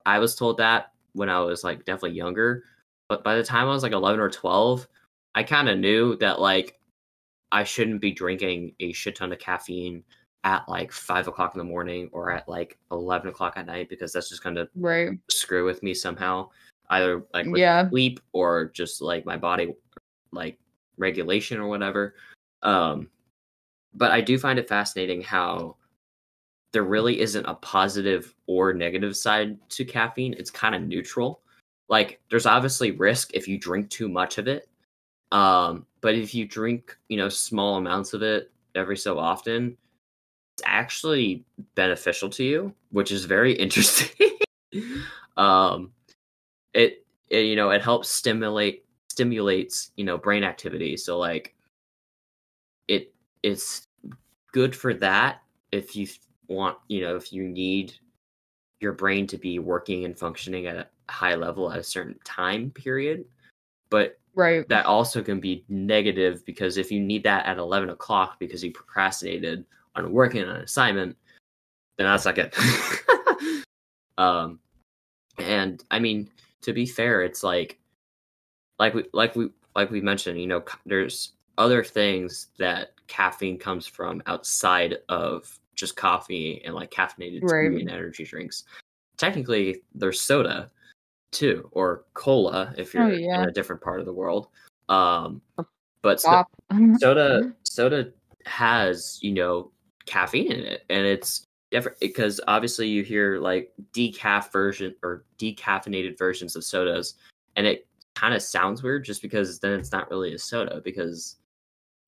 I 0.04 0.18
was 0.18 0.34
told 0.34 0.58
that 0.58 0.92
when 1.12 1.28
I 1.28 1.40
was 1.40 1.64
like 1.64 1.84
definitely 1.84 2.16
younger, 2.16 2.64
but 3.10 3.24
by 3.24 3.34
the 3.34 3.42
time 3.42 3.66
I 3.66 3.72
was 3.72 3.82
like 3.82 3.90
11 3.90 4.20
or 4.20 4.30
12, 4.30 4.86
I 5.34 5.42
kind 5.42 5.68
of 5.68 5.78
knew 5.80 6.16
that 6.18 6.40
like 6.40 6.78
I 7.50 7.64
shouldn't 7.64 8.00
be 8.00 8.12
drinking 8.12 8.76
a 8.78 8.92
shit 8.92 9.16
ton 9.16 9.32
of 9.32 9.40
caffeine 9.40 10.04
at 10.44 10.66
like 10.68 10.92
five 10.92 11.26
o'clock 11.26 11.52
in 11.54 11.58
the 11.58 11.64
morning 11.64 12.08
or 12.12 12.30
at 12.30 12.48
like 12.48 12.78
11 12.92 13.28
o'clock 13.28 13.54
at 13.56 13.66
night 13.66 13.88
because 13.88 14.12
that's 14.12 14.28
just 14.28 14.44
going 14.44 14.54
to 14.54 14.68
right 14.76 15.18
screw 15.28 15.64
with 15.64 15.82
me 15.82 15.92
somehow, 15.92 16.48
either 16.90 17.24
like 17.34 17.46
with 17.46 17.58
Yeah. 17.60 17.88
sleep 17.90 18.20
or 18.32 18.66
just 18.66 19.02
like 19.02 19.26
my 19.26 19.36
body 19.36 19.74
like 20.30 20.56
regulation 20.96 21.58
or 21.58 21.66
whatever. 21.66 22.14
Um, 22.62 23.10
but 23.92 24.12
I 24.12 24.20
do 24.20 24.38
find 24.38 24.56
it 24.56 24.68
fascinating 24.68 25.20
how 25.20 25.74
there 26.72 26.84
really 26.84 27.18
isn't 27.20 27.44
a 27.46 27.54
positive 27.54 28.32
or 28.46 28.72
negative 28.72 29.16
side 29.16 29.58
to 29.70 29.84
caffeine. 29.84 30.34
It's 30.34 30.52
kind 30.52 30.76
of 30.76 30.82
neutral. 30.82 31.42
Like 31.90 32.20
there's 32.30 32.46
obviously 32.46 32.92
risk 32.92 33.32
if 33.34 33.48
you 33.48 33.58
drink 33.58 33.90
too 33.90 34.08
much 34.08 34.38
of 34.38 34.48
it. 34.48 34.68
Um, 35.32 35.86
but 36.00 36.14
if 36.14 36.34
you 36.34 36.46
drink, 36.46 36.96
you 37.08 37.18
know, 37.18 37.28
small 37.28 37.76
amounts 37.76 38.14
of 38.14 38.22
it 38.22 38.50
every 38.74 38.96
so 38.96 39.18
often, 39.18 39.76
it's 40.54 40.62
actually 40.64 41.44
beneficial 41.74 42.30
to 42.30 42.44
you, 42.44 42.74
which 42.90 43.10
is 43.10 43.24
very 43.24 43.52
interesting. 43.58 44.38
um, 45.36 45.90
it, 46.72 47.04
it, 47.28 47.46
you 47.46 47.56
know, 47.56 47.70
it 47.70 47.82
helps 47.82 48.08
stimulate 48.08 48.84
stimulates, 49.10 49.90
you 49.96 50.04
know, 50.04 50.16
brain 50.16 50.44
activity. 50.44 50.96
So 50.96 51.18
like, 51.18 51.54
it 52.86 53.12
it's 53.42 53.82
good 54.52 54.74
for 54.74 54.94
that 54.94 55.42
if 55.72 55.96
you 55.96 56.06
want, 56.48 56.78
you 56.88 57.02
know, 57.02 57.16
if 57.16 57.32
you 57.32 57.48
need 57.48 57.94
your 58.80 58.92
brain 58.92 59.26
to 59.26 59.36
be 59.38 59.58
working 59.58 60.04
and 60.04 60.18
functioning 60.18 60.66
at 60.66 60.90
high 61.10 61.34
level 61.34 61.70
at 61.70 61.78
a 61.78 61.84
certain 61.84 62.18
time 62.24 62.70
period. 62.70 63.24
But 63.90 64.20
Right. 64.34 64.66
that 64.68 64.86
also 64.86 65.22
can 65.22 65.40
be 65.40 65.64
negative 65.68 66.44
because 66.46 66.76
if 66.76 66.92
you 66.92 67.00
need 67.00 67.24
that 67.24 67.46
at 67.46 67.58
11 67.58 67.90
o'clock 67.90 68.38
because 68.38 68.62
you 68.62 68.70
procrastinated 68.70 69.64
on 69.96 70.12
working 70.12 70.42
on 70.44 70.50
an 70.56 70.62
assignment 70.62 71.16
then 71.96 72.06
that's 72.06 72.24
not 72.24 72.34
good 72.34 72.54
um 74.18 74.58
and 75.38 75.84
i 75.90 75.98
mean 75.98 76.30
to 76.62 76.72
be 76.72 76.86
fair 76.86 77.22
it's 77.22 77.42
like 77.42 77.78
like 78.78 78.94
we 78.94 79.04
like 79.12 79.34
we 79.34 79.50
like 79.74 79.90
we 79.90 80.00
mentioned 80.00 80.40
you 80.40 80.46
know 80.46 80.62
there's 80.86 81.32
other 81.58 81.82
things 81.82 82.48
that 82.58 82.92
caffeine 83.08 83.58
comes 83.58 83.86
from 83.86 84.22
outside 84.26 84.98
of 85.08 85.58
just 85.74 85.96
coffee 85.96 86.62
and 86.64 86.74
like 86.74 86.90
caffeinated 86.90 87.42
Right. 87.42 87.70
tea 87.70 87.80
and 87.80 87.90
energy 87.90 88.24
drinks 88.24 88.64
technically 89.16 89.82
there's 89.94 90.20
soda 90.20 90.70
too 91.32 91.68
or 91.72 92.04
cola 92.14 92.74
if 92.76 92.94
Oh, 92.94 93.06
you're 93.06 93.12
yeah. 93.12 93.42
in 93.42 93.48
a 93.48 93.52
different 93.52 93.80
part 93.80 94.00
of 94.00 94.06
the 94.06 94.12
world 94.12 94.48
um 94.88 95.40
but 96.02 96.20
so- 96.20 96.44
soda 96.98 97.52
soda 97.62 98.12
has 98.46 99.18
you 99.22 99.32
know 99.32 99.70
caffeine 100.06 100.50
in 100.50 100.60
it 100.60 100.84
and 100.90 101.06
it's 101.06 101.44
different 101.70 101.98
because 102.00 102.40
obviously 102.48 102.88
you 102.88 103.04
hear 103.04 103.38
like 103.38 103.72
decaf 103.92 104.50
version 104.50 104.94
or 105.04 105.24
decaffeinated 105.38 106.18
versions 106.18 106.56
of 106.56 106.64
sodas 106.64 107.14
and 107.56 107.66
it 107.66 107.86
kind 108.16 108.34
of 108.34 108.42
sounds 108.42 108.82
weird 108.82 109.04
just 109.04 109.22
because 109.22 109.60
then 109.60 109.78
it's 109.78 109.92
not 109.92 110.10
really 110.10 110.34
a 110.34 110.38
soda 110.38 110.80
because 110.84 111.36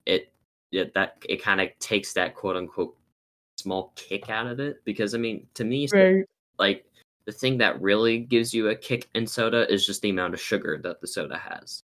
it, 0.06 0.32
it 0.72 0.92
that 0.94 1.16
it 1.28 1.40
kind 1.40 1.60
of 1.60 1.68
takes 1.78 2.12
that 2.12 2.34
quote 2.34 2.56
unquote 2.56 2.96
small 3.56 3.92
kick 3.94 4.30
out 4.30 4.48
of 4.48 4.58
it 4.58 4.78
because 4.84 5.14
i 5.14 5.18
mean 5.18 5.46
to 5.54 5.62
me 5.64 5.86
Right. 5.92 6.24
like 6.58 6.84
the 7.24 7.32
thing 7.32 7.58
that 7.58 7.80
really 7.80 8.18
gives 8.18 8.52
you 8.52 8.68
a 8.68 8.76
kick 8.76 9.08
in 9.14 9.26
soda 9.26 9.70
is 9.72 9.86
just 9.86 10.02
the 10.02 10.10
amount 10.10 10.34
of 10.34 10.40
sugar 10.40 10.78
that 10.82 11.00
the 11.00 11.06
soda 11.06 11.38
has. 11.38 11.82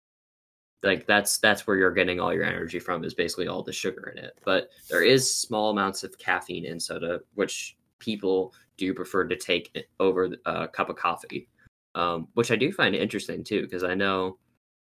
Like 0.83 1.07
that's 1.07 1.39
that's 1.39 1.65
where 1.65 1.77
you're 1.77 1.91
getting 1.91 2.19
all 2.19 2.33
your 2.33 2.43
energy 2.43 2.79
from 2.79 3.03
is 3.03 3.13
basically 3.13 3.47
all 3.47 3.63
the 3.63 3.73
sugar 3.73 4.13
in 4.15 4.23
it. 4.23 4.37
But 4.45 4.69
there 4.89 5.03
is 5.03 5.33
small 5.33 5.71
amounts 5.71 6.03
of 6.03 6.17
caffeine 6.17 6.65
in 6.65 6.79
soda 6.79 7.21
which 7.33 7.77
people 7.99 8.53
do 8.77 8.93
prefer 8.93 9.27
to 9.27 9.35
take 9.35 9.75
over 9.99 10.29
a 10.45 10.67
cup 10.67 10.89
of 10.89 10.95
coffee 10.95 11.49
um, 11.95 12.27
which 12.35 12.51
i 12.51 12.55
do 12.55 12.71
find 12.71 12.95
interesting 12.95 13.43
too 13.43 13.63
because 13.63 13.83
i 13.83 13.93
know 13.93 14.37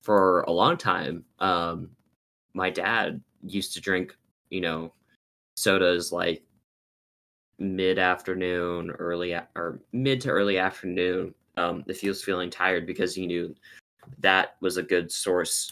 for 0.02 0.42
a 0.42 0.52
long 0.52 0.78
time 0.78 1.26
um, 1.40 1.90
my 2.54 2.70
dad 2.70 3.22
used 3.44 3.74
to 3.74 3.82
drink 3.82 4.16
you 4.50 4.62
know 4.62 4.94
sodas 5.56 6.12
like 6.12 6.44
mid 7.60 8.00
afternoon, 8.00 8.92
early 8.92 9.34
or 9.34 9.80
mid 9.92 10.22
to 10.22 10.30
early 10.30 10.58
afternoon, 10.58 11.34
um, 11.58 11.84
if 11.88 12.02
he 12.02 12.08
was 12.08 12.24
feeling 12.24 12.50
tired 12.50 12.86
because 12.88 13.14
he 13.14 13.28
knew 13.28 13.54
that 14.20 14.56
was 14.62 14.78
a 14.78 14.84
good 14.84 15.12
source 15.12 15.72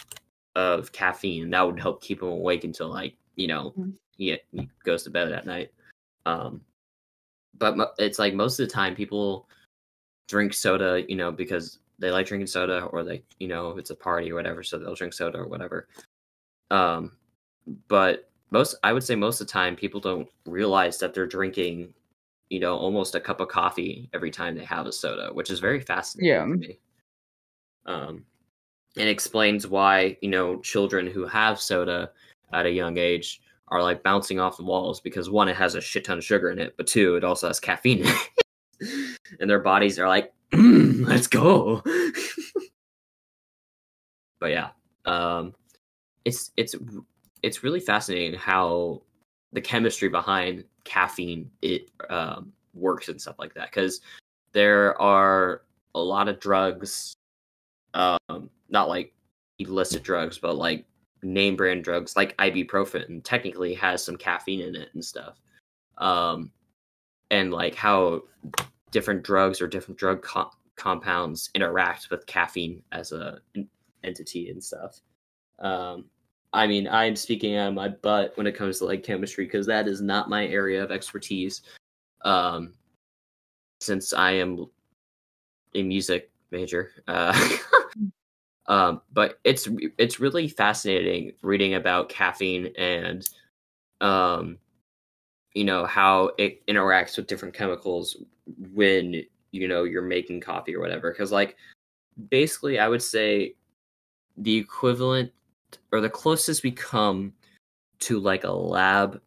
of 0.56 0.92
caffeine. 0.92 1.50
That 1.50 1.62
would 1.62 1.80
help 1.80 2.02
keep 2.02 2.22
him 2.22 2.30
awake 2.30 2.64
until 2.64 2.90
like 2.90 3.16
you 3.36 3.48
know 3.48 3.74
Mhm. 3.78 3.94
he, 4.18 4.38
he 4.52 4.70
goes 4.84 5.04
to 5.04 5.10
bed 5.10 5.32
at 5.32 5.46
night. 5.46 5.72
Um, 6.26 6.62
but 7.58 7.94
it's 7.98 8.20
like 8.20 8.34
most 8.34 8.60
of 8.60 8.68
the 8.68 8.74
time 8.74 8.96
people 8.96 9.48
drink 10.28 10.54
soda, 10.54 11.04
you 11.08 11.16
know, 11.16 11.32
because 11.32 11.80
they 12.00 12.12
like 12.12 12.28
drinking 12.28 12.48
soda 12.48 12.84
or 12.86 13.04
they, 13.04 13.24
you 13.40 13.48
know, 13.48 13.78
it's 13.78 13.90
a 13.90 13.96
party 13.96 14.32
or 14.32 14.36
whatever, 14.36 14.62
so 14.62 14.78
they'll 14.78 14.96
drink 14.96 15.14
soda 15.14 15.40
or 15.40 15.48
whatever. 15.48 15.88
Um, 16.70 17.14
but 17.88 18.30
most, 18.52 18.76
I 18.84 18.94
would 18.94 19.04
say 19.04 19.16
most 19.16 19.42
of 19.42 19.48
the 19.48 19.54
time, 19.54 19.76
people 19.76 20.00
don't 20.00 20.28
realize 20.46 20.98
that 21.00 21.14
they're 21.14 21.28
drinking, 21.28 21.94
you 22.50 22.60
know, 22.60 22.78
almost 22.78 23.16
a 23.16 23.20
cup 23.20 23.42
of 23.42 23.48
coffee 23.50 24.10
every 24.14 24.32
time 24.32 24.56
they 24.56 24.64
have 24.64 24.86
a 24.86 24.92
soda, 24.92 25.30
which 25.34 25.50
is 25.50 25.60
very 25.60 25.82
fascinating 25.82 26.30
Yeah. 26.30 26.42
to 26.42 26.48
me. 26.48 26.80
Um, 27.86 28.26
and 28.98 29.08
explains 29.08 29.68
why 29.68 30.18
you 30.22 30.30
know 30.30 30.60
children 30.60 31.08
who 31.08 31.26
have 31.26 31.60
soda 31.60 32.12
at 32.52 32.66
a 32.66 32.72
young 32.72 32.98
age 32.98 33.42
are 33.70 33.82
like 33.84 34.02
bouncing 34.04 34.40
off 34.40 34.58
the 34.58 34.64
walls 34.64 35.00
because 35.02 35.30
one, 35.30 35.48
it 35.50 35.56
has 35.56 35.76
a 35.76 35.82
shit 35.82 36.06
ton 36.06 36.18
of 36.18 36.24
sugar 36.24 36.50
in 36.52 36.60
it, 36.60 36.76
but 36.78 36.88
two, 36.88 37.16
it 37.16 37.24
also 37.24 37.48
has 37.48 37.60
caffeine 37.60 38.00
in 38.00 38.08
it. 38.08 39.18
and 39.40 39.50
their 39.50 39.60
bodies 39.60 40.00
are 40.00 40.08
like, 40.08 40.34
"Mm, 40.54 41.06
let's 41.08 41.28
go. 41.28 41.82
but 44.40 44.52
yeah, 44.52 44.70
um, 45.06 45.54
it's 46.26 46.52
it's 46.58 46.76
it's 47.44 47.64
really 47.64 47.80
fascinating 47.80 48.38
how 48.38 49.02
the 49.54 49.62
chemistry 49.62 50.10
behind 50.10 50.64
caffeine 50.84 51.50
it 51.62 51.90
um, 52.10 52.52
works 52.74 53.10
and 53.10 53.22
stuff 53.22 53.40
like 53.40 53.54
that 53.54 53.70
because 53.70 54.02
there 54.54 55.00
are 55.02 55.64
a 55.96 56.00
lot 56.00 56.28
of 56.28 56.40
drugs, 56.40 57.14
um, 57.94 58.50
not 58.70 58.90
like 58.90 59.14
illicit 59.60 60.04
drugs, 60.04 60.38
but 60.38 60.56
like 60.56 60.86
name 61.24 61.56
brand 61.56 61.84
drugs 61.84 62.16
like 62.16 62.38
ibuprofen 62.38 63.24
technically 63.24 63.74
has 63.74 64.04
some 64.04 64.16
caffeine 64.16 64.62
in 64.62 64.76
it 64.76 64.90
and 64.94 65.04
stuff. 65.04 65.40
Um, 65.98 66.52
and 67.32 67.52
like 67.52 67.76
how 67.76 68.22
different 68.92 69.24
drugs 69.24 69.62
or 69.62 69.68
different 69.68 69.98
drug 70.00 70.22
co- 70.22 70.52
compounds 70.76 71.50
interact 71.56 72.10
with 72.10 72.26
caffeine 72.28 72.82
as 72.92 73.12
a 73.12 73.40
en- 73.56 73.68
entity 74.04 74.50
and 74.50 74.64
stuff. 74.64 75.02
Um, 75.60 76.06
I 76.58 76.66
mean, 76.66 76.88
I'm 76.88 77.16
speaking 77.16 77.56
out 77.56 77.68
of 77.68 77.76
my 77.76 77.88
butt 77.88 78.36
when 78.36 78.48
it 78.48 78.56
comes 78.56 78.80
to 78.80 78.86
like 78.86 79.04
chemistry 79.04 79.46
because 79.46 79.68
that 79.68 79.88
is 79.88 80.02
not 80.02 80.28
my 80.28 80.48
area 80.48 80.84
of 80.84 80.90
expertise. 80.90 81.62
Um, 82.24 82.74
since 83.80 84.12
I 84.12 84.32
am 84.32 84.66
a 85.76 85.84
music 85.84 86.32
major, 86.50 86.94
uh, 87.08 87.40
um, 88.66 89.02
but 89.14 89.40
it's 89.44 89.70
it's 90.00 90.20
really 90.20 90.48
fascinating 90.48 91.34
reading 91.44 91.76
about 91.76 92.10
caffeine 92.10 92.74
and 92.76 93.30
um, 94.02 94.58
you 95.54 95.64
know 95.64 95.86
how 95.86 96.32
it 96.40 96.66
interacts 96.66 97.18
with 97.18 97.28
different 97.28 97.54
chemicals 97.54 98.18
when 98.74 99.24
you 99.52 99.68
know 99.68 99.84
you're 99.84 100.02
making 100.02 100.42
coffee 100.42 100.76
or 100.76 100.80
whatever. 100.80 101.12
Because 101.12 101.32
like 101.32 101.56
basically, 102.32 102.80
I 102.80 102.88
would 102.88 103.04
say 103.04 103.54
the 104.38 104.58
equivalent 104.58 105.32
or 105.92 106.02
the 106.02 106.10
closest 106.10 106.64
we 106.64 106.72
come 106.72 107.34
to 108.00 108.20
like 108.20 108.44
a 108.44 108.52
lab 108.52 109.22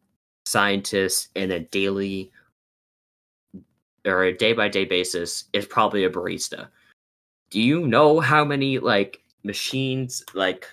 scientist 0.46 1.28
in 1.34 1.52
a 1.52 1.60
daily 1.60 2.30
or 4.06 4.24
a 4.24 4.36
day 4.36 4.52
by 4.52 4.68
day 4.68 4.84
basis 4.84 5.44
is 5.52 5.66
probably 5.66 6.04
a 6.04 6.10
barista. 6.10 6.68
Do 7.50 7.60
you 7.60 7.86
know 7.86 8.20
how 8.20 8.44
many 8.44 8.78
like 8.78 9.22
machines, 9.42 10.24
like 10.34 10.66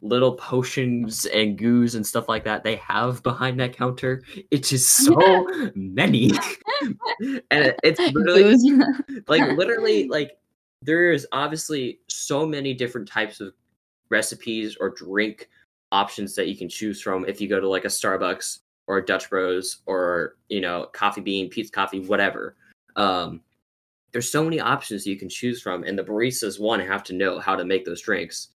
little 0.00 0.34
potions 0.34 1.26
and 1.26 1.58
goos 1.58 1.96
and 1.96 2.06
stuff 2.06 2.28
like 2.28 2.44
that 2.44 2.62
they 2.62 2.76
have 2.76 3.22
behind 3.22 3.58
that 3.60 3.76
counter? 3.76 4.22
It's 4.50 4.70
just 4.70 4.96
so 4.96 5.48
many. 5.74 6.30
and 7.50 7.74
it's 7.82 8.00
literally 8.12 8.56
like 9.26 9.56
literally 9.56 10.08
like 10.08 10.38
there's 10.82 11.26
obviously 11.32 11.98
so 12.08 12.46
many 12.46 12.74
different 12.74 13.08
types 13.08 13.40
of 13.40 13.52
recipes 14.10 14.76
or 14.80 14.90
drink 14.90 15.48
options 15.92 16.34
that 16.34 16.48
you 16.48 16.56
can 16.56 16.68
choose 16.68 17.00
from 17.00 17.24
if 17.26 17.40
you 17.40 17.48
go 17.48 17.60
to 17.60 17.68
like 17.68 17.84
a 17.84 17.88
Starbucks 17.88 18.60
or 18.86 18.98
a 18.98 19.04
Dutch 19.04 19.30
Bros 19.30 19.78
or 19.86 20.36
you 20.48 20.60
know 20.60 20.86
Coffee 20.92 21.20
Bean, 21.20 21.48
Peet's 21.48 21.70
Coffee, 21.70 22.00
whatever. 22.00 22.56
Um, 22.96 23.42
there's 24.12 24.30
so 24.30 24.42
many 24.42 24.58
options 24.58 25.06
you 25.06 25.18
can 25.18 25.28
choose 25.28 25.60
from, 25.60 25.84
and 25.84 25.98
the 25.98 26.04
baristas 26.04 26.58
one 26.58 26.80
have 26.80 27.04
to 27.04 27.12
know 27.12 27.38
how 27.38 27.54
to 27.54 27.64
make 27.64 27.84
those 27.84 28.02
drinks, 28.02 28.48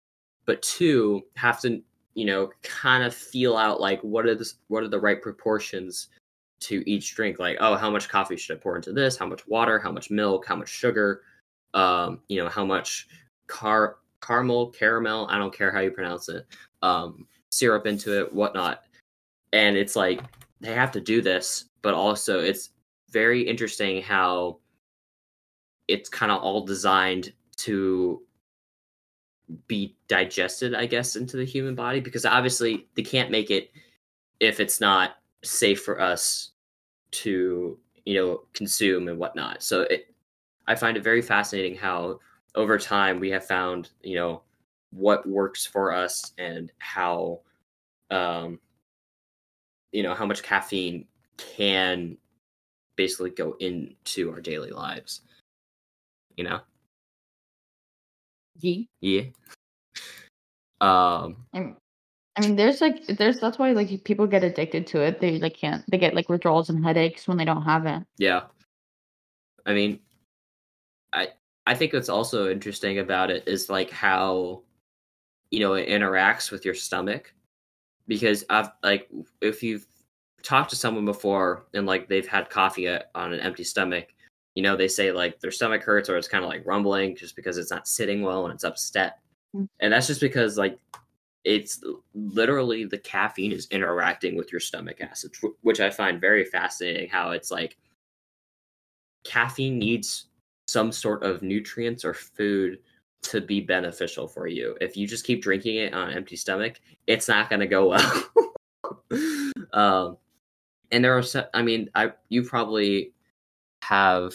but 0.47 0.63
two 0.63 1.23
have 1.37 1.61
to 1.63 1.83
you 2.15 2.25
know 2.25 2.51
kind 2.63 3.05
of 3.05 3.15
feel 3.15 3.57
out 3.57 3.81
like 3.81 4.01
what 4.03 4.27
are 4.27 4.35
the 4.35 4.51
what 4.69 4.83
are 4.83 4.89
the 4.89 5.01
right 5.01 5.21
proportions 5.21 6.09
to 6.61 6.89
each 6.89 7.15
drink. 7.15 7.39
Like 7.39 7.57
oh, 7.61 7.77
how 7.77 7.91
much 7.91 8.09
coffee 8.09 8.37
should 8.37 8.57
I 8.57 8.61
pour 8.61 8.77
into 8.77 8.93
this? 8.93 9.17
How 9.17 9.27
much 9.27 9.47
water? 9.49 9.79
How 9.79 9.93
much 9.93 10.11
milk? 10.11 10.47
How 10.47 10.57
much 10.57 10.69
sugar? 10.69 11.23
Um, 11.75 12.21
you 12.29 12.43
know 12.43 12.49
how 12.49 12.65
much 12.65 13.09
car 13.47 13.97
caramel, 14.23 14.71
caramel, 14.71 15.27
I 15.31 15.39
don't 15.39 15.55
care 15.55 15.73
how 15.73 15.81
you 15.81 15.91
pronounce 15.91 16.29
it, 16.29 16.47
um, 16.83 17.27
syrup 17.51 17.87
into 17.87 18.19
it, 18.19 18.33
whatnot. 18.33 18.83
And 19.53 19.77
it's 19.77 19.97
like 19.97 20.21
they 20.61 20.73
have 20.73 20.93
to 20.93 21.01
do 21.01 21.23
this, 21.23 21.67
but 21.83 21.95
also 21.95 22.41
it's 22.41 22.71
very 23.11 23.43
interesting 23.43 24.03
how 24.03 24.59
it's 25.89 26.09
kind 26.09 26.31
of 26.31 26.41
all 26.43 26.65
designed 26.65 27.33
to 27.57 28.23
be 29.67 29.97
digested, 30.07 30.75
I 30.75 30.87
guess, 30.87 31.17
into 31.17 31.37
the 31.37 31.45
human 31.45 31.75
body 31.75 32.01
because 32.01 32.25
obviously 32.25 32.87
they 32.95 33.03
can't 33.03 33.31
make 33.31 33.51
it 33.51 33.71
if 34.39 34.61
it's 34.61 34.81
not 34.81 35.17
safe 35.43 35.83
for 35.83 36.01
us 36.01 36.53
to, 37.13 37.79
you 38.05 38.15
know, 38.15 38.43
consume 38.53 39.09
and 39.09 39.19
whatnot. 39.19 39.63
So 39.63 39.83
it, 39.83 40.15
I 40.69 40.75
find 40.77 40.97
it 40.97 41.03
very 41.03 41.23
fascinating 41.23 41.75
how 41.75 42.21
over 42.55 42.79
time 42.79 43.21
we 43.21 43.31
have 43.31 43.47
found 43.47 43.91
you 44.03 44.17
know 44.17 44.43
what 44.93 45.29
works 45.29 45.67
for 45.67 45.93
us 45.93 46.33
and 46.39 46.73
how 46.79 47.41
um 48.11 48.59
you 49.93 50.03
know 50.03 50.15
how 50.15 50.27
much 50.27 50.43
caffeine 50.43 51.07
can 51.37 52.17
basically 52.97 53.31
go 53.31 53.57
into 53.61 54.31
our 54.31 54.41
daily 54.41 54.71
lives 54.71 55.23
you 56.37 56.45
know 56.45 56.61
Yee. 58.61 58.89
yeah 59.01 59.23
Um, 60.81 61.37
I 61.55 61.75
I 62.37 62.43
mean, 62.43 62.57
there's 62.57 62.81
like 62.81 63.07
there's 63.07 63.39
that's 63.39 63.59
why 63.59 63.73
like 63.73 64.05
people 64.05 64.27
get 64.27 64.45
addicted 64.45 64.87
to 64.89 65.01
it. 65.03 65.21
They 65.21 65.39
like 65.39 65.57
can't 65.57 65.85
they 65.91 65.99
get 65.99 66.15
like 66.15 66.29
withdrawals 66.29 66.71
and 66.71 66.85
headaches 66.85 67.29
when 67.29 67.37
they 67.37 67.45
don't 67.45 67.63
have 67.63 67.87
it. 67.87 68.03
yeah. 68.19 68.43
I 69.67 69.75
mean, 69.75 70.01
I 71.67 71.75
think 71.75 71.93
what's 71.93 72.09
also 72.09 72.51
interesting 72.51 72.99
about 72.99 73.31
it 73.31 73.47
is 73.47 73.69
like 73.69 73.91
how 73.91 74.63
you 75.51 75.61
know 75.61 75.75
it 75.75 75.89
interacts 75.89 76.51
with 76.51 76.65
your 76.65 76.75
stomach 76.75 77.33
because 78.09 78.45
I've 78.51 78.71
like 78.83 79.09
if 79.41 79.63
you've 79.63 79.87
talked 80.43 80.71
to 80.71 80.77
someone 80.77 81.05
before 81.05 81.67
and 81.75 81.87
like 81.87 82.09
they've 82.09 82.27
had 82.27 82.51
coffee 82.51 82.89
on 82.89 83.33
an 83.33 83.41
empty 83.41 83.65
stomach, 83.65 84.09
you 84.55 84.63
know 84.63 84.77
they 84.77 84.89
say 84.89 85.13
like 85.13 85.41
their 85.41 85.51
stomach 85.51 85.83
hurts 85.83 86.09
or 86.09 86.17
it's 86.17 86.29
kind 86.29 86.45
of 86.45 86.51
like 86.51 86.67
rumbling 86.67 87.15
just 87.17 87.37
because 87.37 87.59
it's 87.59 87.71
not 87.71 87.87
sitting 87.89 88.23
well 88.23 88.45
and 88.47 88.55
it's 88.55 88.65
upset, 88.65 89.19
Mm. 89.55 89.69
and 89.81 89.93
that's 89.93 90.07
just 90.07 90.21
because 90.21 90.57
like 90.57 90.79
it's 91.45 91.83
literally 92.15 92.85
the 92.85 92.99
caffeine 92.99 93.53
is 93.53 93.67
interacting 93.71 94.37
with 94.37 94.53
your 94.53 94.61
stomach 94.61 95.01
acid, 95.01 95.33
which 95.63 95.81
I 95.81 95.91
find 95.91 96.21
very 96.21 96.45
fascinating. 96.45 97.09
How 97.09 97.31
it's 97.33 97.51
like 97.51 97.77
caffeine 99.25 99.79
needs 99.79 100.27
some 100.71 100.93
sort 100.93 101.23
of 101.23 101.43
nutrients 101.43 102.05
or 102.05 102.15
food 102.15 102.79
to 103.23 103.41
be 103.41 103.61
beneficial 103.61 104.27
for 104.27 104.47
you. 104.47 104.77
If 104.81 104.97
you 104.97 105.07
just 105.07 105.27
keep 105.27 105.43
drinking 105.43 105.77
it 105.77 105.93
on 105.95 106.11
an 106.11 106.17
empty 106.17 106.37
stomach, 106.37 106.81
it's 107.07 107.29
not 107.29 107.51
going 107.51 107.61
to 107.61 107.67
go 107.67 107.89
well. 107.89 109.53
um, 109.73 110.17
and 110.91 111.05
there 111.05 111.17
are, 111.17 111.23
so, 111.23 111.47
I 111.53 111.63
mean, 111.63 111.91
I 111.95 112.13
you 112.29 112.43
probably 112.43 113.13
have 113.83 114.35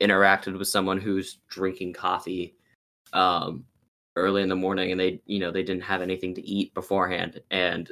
interacted 0.00 0.58
with 0.58 0.68
someone 0.68 1.00
who's 1.00 1.38
drinking 1.48 1.92
coffee 1.92 2.56
um, 3.12 3.64
early 4.16 4.42
in 4.42 4.48
the 4.48 4.56
morning, 4.56 4.90
and 4.90 5.00
they, 5.00 5.20
you 5.26 5.38
know, 5.38 5.50
they 5.50 5.62
didn't 5.62 5.84
have 5.84 6.02
anything 6.02 6.34
to 6.34 6.46
eat 6.46 6.74
beforehand, 6.74 7.40
and 7.50 7.90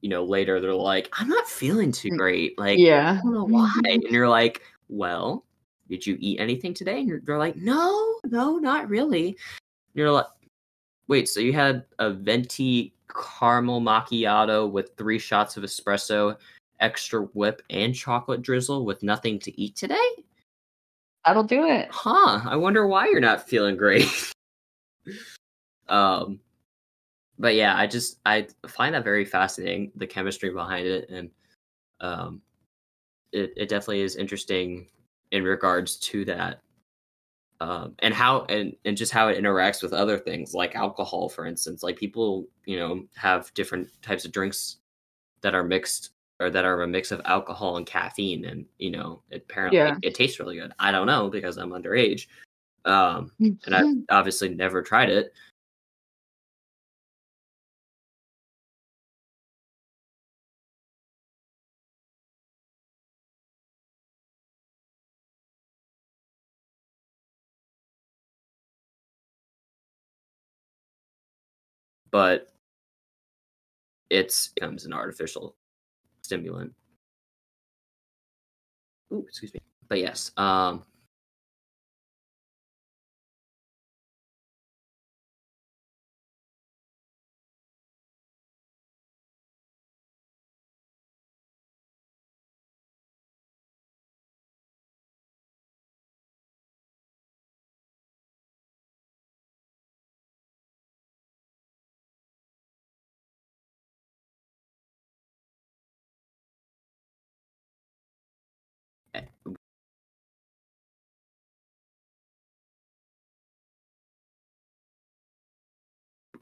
you 0.00 0.08
know, 0.08 0.24
later 0.24 0.60
they're 0.60 0.74
like, 0.74 1.08
"I'm 1.18 1.28
not 1.28 1.46
feeling 1.46 1.92
too 1.92 2.10
Mm, 2.10 2.18
great." 2.18 2.58
Like, 2.58 2.78
Yeah. 2.78 3.18
I 3.18 3.22
don't 3.22 3.34
know 3.34 3.44
why. 3.44 3.72
And 3.84 4.02
you're 4.04 4.28
like, 4.28 4.62
well, 4.88 5.44
did 5.92 6.06
you 6.06 6.16
eat 6.20 6.40
anything 6.40 6.72
today? 6.72 7.00
And 7.00 7.06
you're, 7.06 7.20
they're 7.20 7.36
like, 7.36 7.54
no, 7.54 8.14
no, 8.24 8.56
not 8.56 8.88
really. 8.88 9.26
And 9.26 9.36
you're 9.92 10.10
like, 10.10 10.24
wait, 11.06 11.28
so 11.28 11.38
you 11.38 11.52
had 11.52 11.84
a 11.98 12.10
venti 12.10 12.94
caramel 13.38 13.82
macchiato 13.82 14.70
with 14.70 14.96
three 14.96 15.18
shots 15.18 15.58
of 15.58 15.64
espresso, 15.64 16.38
extra 16.80 17.24
whip, 17.34 17.60
and 17.68 17.94
chocolate 17.94 18.40
drizzle 18.40 18.86
with 18.86 19.02
nothing 19.02 19.38
to 19.40 19.60
eat 19.60 19.76
today? 19.76 20.08
That'll 21.26 21.44
do 21.44 21.66
it. 21.66 21.88
Huh, 21.90 22.40
I 22.42 22.56
wonder 22.56 22.86
why 22.86 23.08
you're 23.08 23.20
not 23.20 23.46
feeling 23.46 23.76
great. 23.76 24.32
um, 25.90 26.40
but 27.38 27.54
yeah, 27.54 27.76
I 27.76 27.86
just, 27.86 28.18
I 28.24 28.46
find 28.66 28.94
that 28.94 29.04
very 29.04 29.26
fascinating, 29.26 29.92
the 29.96 30.06
chemistry 30.06 30.48
behind 30.48 30.86
it. 30.86 31.10
And, 31.10 31.30
um, 32.00 32.40
it, 33.30 33.52
it 33.58 33.68
definitely 33.68 34.00
is 34.00 34.16
interesting 34.16 34.86
in 35.32 35.42
regards 35.42 35.96
to 35.96 36.24
that 36.26 36.60
um, 37.60 37.94
and 38.00 38.12
how 38.12 38.44
and, 38.44 38.74
and 38.84 38.96
just 38.96 39.12
how 39.12 39.28
it 39.28 39.42
interacts 39.42 39.82
with 39.82 39.92
other 39.92 40.18
things 40.18 40.54
like 40.54 40.74
alcohol 40.74 41.28
for 41.28 41.46
instance 41.46 41.82
like 41.82 41.96
people 41.96 42.46
you 42.66 42.78
know 42.78 43.04
have 43.14 43.52
different 43.54 43.88
types 44.02 44.24
of 44.24 44.32
drinks 44.32 44.78
that 45.40 45.54
are 45.54 45.64
mixed 45.64 46.10
or 46.40 46.50
that 46.50 46.64
are 46.64 46.82
a 46.82 46.86
mix 46.86 47.12
of 47.12 47.20
alcohol 47.24 47.76
and 47.76 47.86
caffeine 47.86 48.44
and 48.44 48.66
you 48.78 48.90
know 48.90 49.22
it 49.30 49.46
apparently 49.48 49.78
Yeah. 49.78 49.96
it, 50.02 50.14
tastes 50.14 50.38
really 50.38 50.58
good 50.58 50.72
i 50.78 50.90
don't 50.90 51.06
know 51.06 51.28
because 51.28 51.56
i'm 51.56 51.70
underage 51.70 52.26
um, 52.84 53.30
and 53.64 53.74
i've 53.74 53.86
obviously 54.10 54.48
never 54.48 54.82
tried 54.82 55.08
it 55.08 55.32
but 72.12 72.52
it's 74.10 74.48
it 74.48 74.60
becomes 74.60 74.84
an 74.84 74.92
artificial 74.92 75.56
stimulant. 76.20 76.72
Ooh, 79.12 79.24
excuse 79.28 79.52
me. 79.52 79.60
But 79.88 79.98
yes, 79.98 80.30
um, 80.36 80.84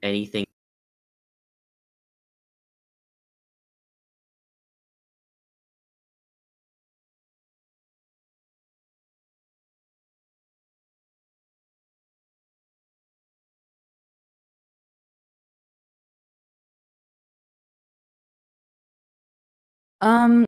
anything 0.03 0.45
Um, 20.01 20.47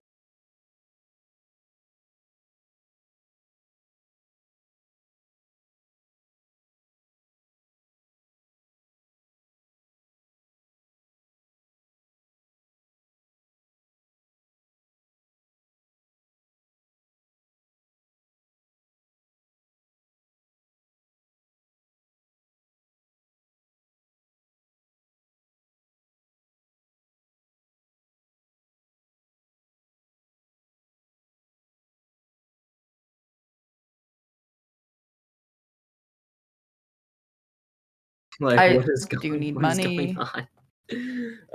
like 38.41 38.59
I 38.59 38.77
what 38.77 38.89
is 38.89 39.07
do 39.11 39.17
going, 39.17 39.41
need 39.41 39.57
is 39.57 39.79
going 39.79 40.15
money. 40.15 40.17
on? 40.17 40.49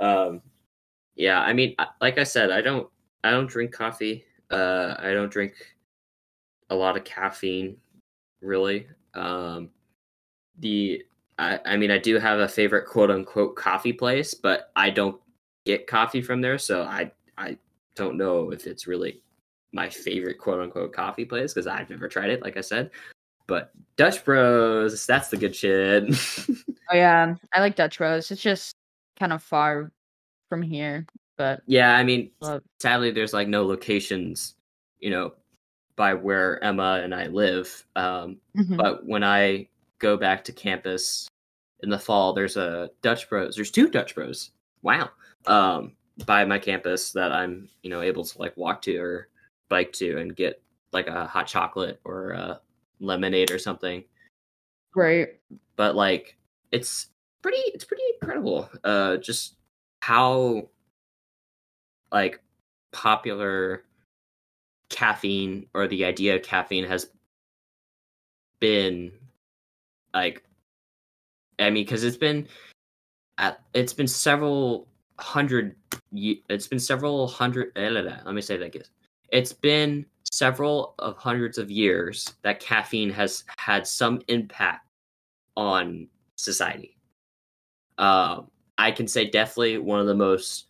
um, 0.00 0.42
yeah, 1.16 1.40
I 1.40 1.52
mean, 1.52 1.74
like 2.00 2.18
I 2.18 2.24
said, 2.24 2.50
I 2.50 2.60
don't, 2.60 2.88
I 3.24 3.30
don't 3.30 3.48
drink 3.48 3.72
coffee. 3.72 4.24
Uh, 4.50 4.94
I 4.98 5.12
don't 5.12 5.30
drink 5.30 5.54
a 6.70 6.74
lot 6.74 6.96
of 6.96 7.04
caffeine, 7.04 7.76
really. 8.40 8.86
Um, 9.14 9.70
the, 10.60 11.02
I, 11.38 11.60
I 11.64 11.76
mean, 11.76 11.90
I 11.90 11.98
do 11.98 12.18
have 12.18 12.38
a 12.38 12.48
favorite 12.48 12.86
quote 12.86 13.10
unquote 13.10 13.56
coffee 13.56 13.92
place, 13.92 14.34
but 14.34 14.70
I 14.76 14.90
don't 14.90 15.20
get 15.66 15.86
coffee 15.86 16.22
from 16.22 16.40
there, 16.40 16.58
so 16.58 16.82
I, 16.82 17.10
I 17.36 17.58
don't 17.96 18.16
know 18.16 18.50
if 18.50 18.66
it's 18.66 18.86
really 18.86 19.20
my 19.72 19.88
favorite 19.88 20.38
quote 20.38 20.60
unquote 20.60 20.92
coffee 20.92 21.24
place 21.24 21.52
because 21.52 21.66
I've 21.66 21.90
never 21.90 22.08
tried 22.08 22.30
it, 22.30 22.42
like 22.42 22.56
I 22.56 22.62
said. 22.62 22.90
But 23.48 23.72
Dutch 23.96 24.24
Bros, 24.24 25.04
that's 25.06 25.28
the 25.30 25.36
good 25.36 25.56
shit. 25.56 26.04
oh 26.90 26.94
yeah, 26.94 27.34
I 27.52 27.60
like 27.60 27.74
Dutch 27.74 27.98
Bros. 27.98 28.30
It's 28.30 28.40
just 28.42 28.76
kind 29.18 29.32
of 29.32 29.42
far 29.42 29.90
from 30.48 30.62
here, 30.62 31.04
but 31.36 31.62
yeah, 31.66 31.96
I 31.96 32.04
mean, 32.04 32.30
love. 32.40 32.62
sadly, 32.80 33.10
there's 33.10 33.32
like 33.32 33.48
no 33.48 33.64
locations, 33.66 34.54
you 35.00 35.10
know, 35.10 35.32
by 35.96 36.14
where 36.14 36.62
Emma 36.62 37.00
and 37.02 37.12
I 37.14 37.26
live. 37.26 37.84
Um, 37.96 38.36
Mhm. 38.56 38.76
but 38.76 39.04
when 39.04 39.24
I 39.24 39.68
go 39.98 40.16
back 40.16 40.44
to 40.44 40.52
campus 40.52 41.26
in 41.80 41.90
the 41.90 41.98
fall, 41.98 42.32
there's 42.34 42.56
a 42.56 42.90
Dutch 43.02 43.28
Bros. 43.28 43.56
There's 43.56 43.70
two 43.72 43.88
Dutch 43.88 44.14
Bros. 44.14 44.52
Wow. 44.82 45.10
Um, 45.46 45.92
by 46.26 46.44
my 46.44 46.58
campus 46.58 47.12
that 47.12 47.32
I'm, 47.32 47.68
you 47.82 47.90
know, 47.90 48.02
able 48.02 48.24
to 48.24 48.38
like 48.38 48.56
walk 48.56 48.82
to 48.82 48.96
or 48.98 49.28
bike 49.68 49.92
to 49.94 50.18
and 50.18 50.34
get 50.36 50.62
like 50.92 51.06
a 51.08 51.26
hot 51.26 51.46
chocolate 51.46 52.00
or 52.04 52.30
a 52.30 52.60
lemonade 53.00 53.50
or 53.50 53.58
something. 53.58 54.04
Right. 54.94 55.28
But 55.76 55.96
like, 55.96 56.36
it's 56.72 57.08
pretty 57.42 57.62
it's 57.72 57.84
pretty 57.84 58.02
incredible. 58.20 58.68
Uh, 58.84 59.16
just 59.18 59.56
how 60.00 60.68
like 62.10 62.40
popular 62.92 63.84
caffeine 64.90 65.66
or 65.74 65.86
the 65.86 66.04
idea 66.04 66.34
of 66.34 66.42
caffeine 66.42 66.84
has 66.84 67.10
been 68.60 69.12
like 70.14 70.42
i 71.58 71.64
mean 71.64 71.84
because 71.84 72.04
it's 72.04 72.16
been 72.16 72.48
at 73.36 73.60
it's 73.74 73.92
been 73.92 74.08
several 74.08 74.88
hundred 75.18 75.76
it's 76.12 76.66
been 76.66 76.78
several 76.78 77.28
hundred 77.28 77.70
eh, 77.76 77.90
let 77.90 78.34
me 78.34 78.40
say 78.40 78.56
that 78.56 78.64
again 78.66 78.82
it's 79.30 79.52
been 79.52 80.06
several 80.30 80.94
of 80.98 81.16
hundreds 81.16 81.58
of 81.58 81.70
years 81.70 82.34
that 82.42 82.60
caffeine 82.60 83.10
has 83.10 83.44
had 83.56 83.86
some 83.86 84.20
impact 84.28 84.86
on 85.56 86.08
society. 86.36 86.96
Uh, 87.98 88.42
i 88.78 88.92
can 88.92 89.08
say 89.08 89.28
definitely 89.28 89.76
one 89.76 89.98
of 89.98 90.06
the 90.06 90.14
most 90.14 90.66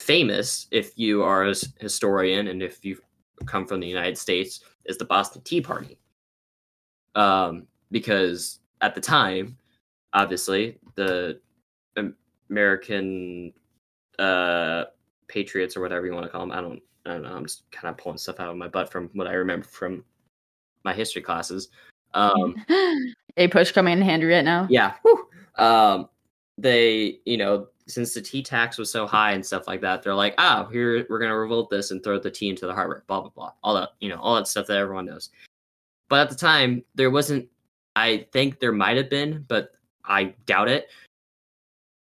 famous 0.00 0.68
if 0.70 0.98
you 0.98 1.22
are 1.22 1.48
a 1.48 1.54
historian 1.80 2.48
and 2.48 2.62
if 2.62 2.84
you've 2.84 3.00
come 3.46 3.66
from 3.66 3.80
the 3.80 3.86
united 3.86 4.16
states 4.18 4.60
is 4.84 4.98
the 4.98 5.04
boston 5.04 5.40
tea 5.42 5.60
party. 5.60 5.98
Um, 7.14 7.66
because 7.90 8.60
at 8.82 8.94
the 8.94 9.00
time 9.00 9.56
obviously 10.12 10.78
the 10.94 11.40
american 12.50 13.52
uh, 14.18 14.84
patriots 15.28 15.76
or 15.76 15.80
whatever 15.80 16.06
you 16.06 16.12
want 16.12 16.24
to 16.26 16.30
call 16.30 16.42
them 16.42 16.52
i 16.52 16.60
don't 16.60 16.82
I 17.06 17.10
don't 17.10 17.22
know. 17.22 17.34
I'm 17.34 17.44
just 17.44 17.70
kind 17.70 17.88
of 17.88 17.96
pulling 17.96 18.18
stuff 18.18 18.40
out 18.40 18.50
of 18.50 18.56
my 18.56 18.68
butt 18.68 18.90
from 18.90 19.10
what 19.14 19.28
I 19.28 19.34
remember 19.34 19.66
from 19.66 20.04
my 20.84 20.92
history 20.92 21.22
classes. 21.22 21.68
Um, 22.14 22.56
APUSH 23.38 23.72
coming 23.72 23.92
in 23.92 24.02
handy 24.02 24.26
right 24.26 24.44
now. 24.44 24.66
yeah. 24.68 24.94
Um, 25.56 26.08
they, 26.58 27.20
you 27.24 27.36
know, 27.36 27.68
since 27.86 28.14
the 28.14 28.20
tea 28.20 28.42
tax 28.42 28.78
was 28.78 28.90
so 28.90 29.06
high 29.06 29.32
and 29.32 29.44
stuff 29.44 29.68
like 29.68 29.80
that, 29.82 30.02
they're 30.02 30.14
like, 30.14 30.34
ah, 30.38 30.66
here 30.70 31.06
we're 31.08 31.18
gonna 31.18 31.36
revolt 31.36 31.70
this 31.70 31.90
and 31.90 32.02
throw 32.02 32.18
the 32.18 32.30
tea 32.30 32.48
into 32.48 32.66
the 32.66 32.74
harbor. 32.74 33.04
Blah 33.06 33.20
blah 33.20 33.30
blah. 33.30 33.52
All 33.62 33.74
that, 33.74 33.90
you 34.00 34.08
know, 34.08 34.20
all 34.20 34.34
that 34.34 34.48
stuff 34.48 34.66
that 34.66 34.76
everyone 34.76 35.06
knows. 35.06 35.30
But 36.08 36.20
at 36.20 36.30
the 36.30 36.36
time, 36.36 36.82
there 36.94 37.10
wasn't. 37.10 37.48
I 37.94 38.26
think 38.32 38.58
there 38.58 38.72
might 38.72 38.96
have 38.96 39.08
been, 39.08 39.44
but 39.48 39.70
I 40.04 40.34
doubt 40.46 40.68
it. 40.68 40.88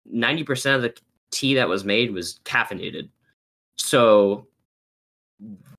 Ninety 0.05 0.43
percent 0.43 0.77
of 0.77 0.81
the 0.81 0.99
tea 1.31 1.53
that 1.55 1.69
was 1.69 1.83
made 1.85 2.11
was 2.11 2.39
caffeinated, 2.43 3.09
so 3.77 4.47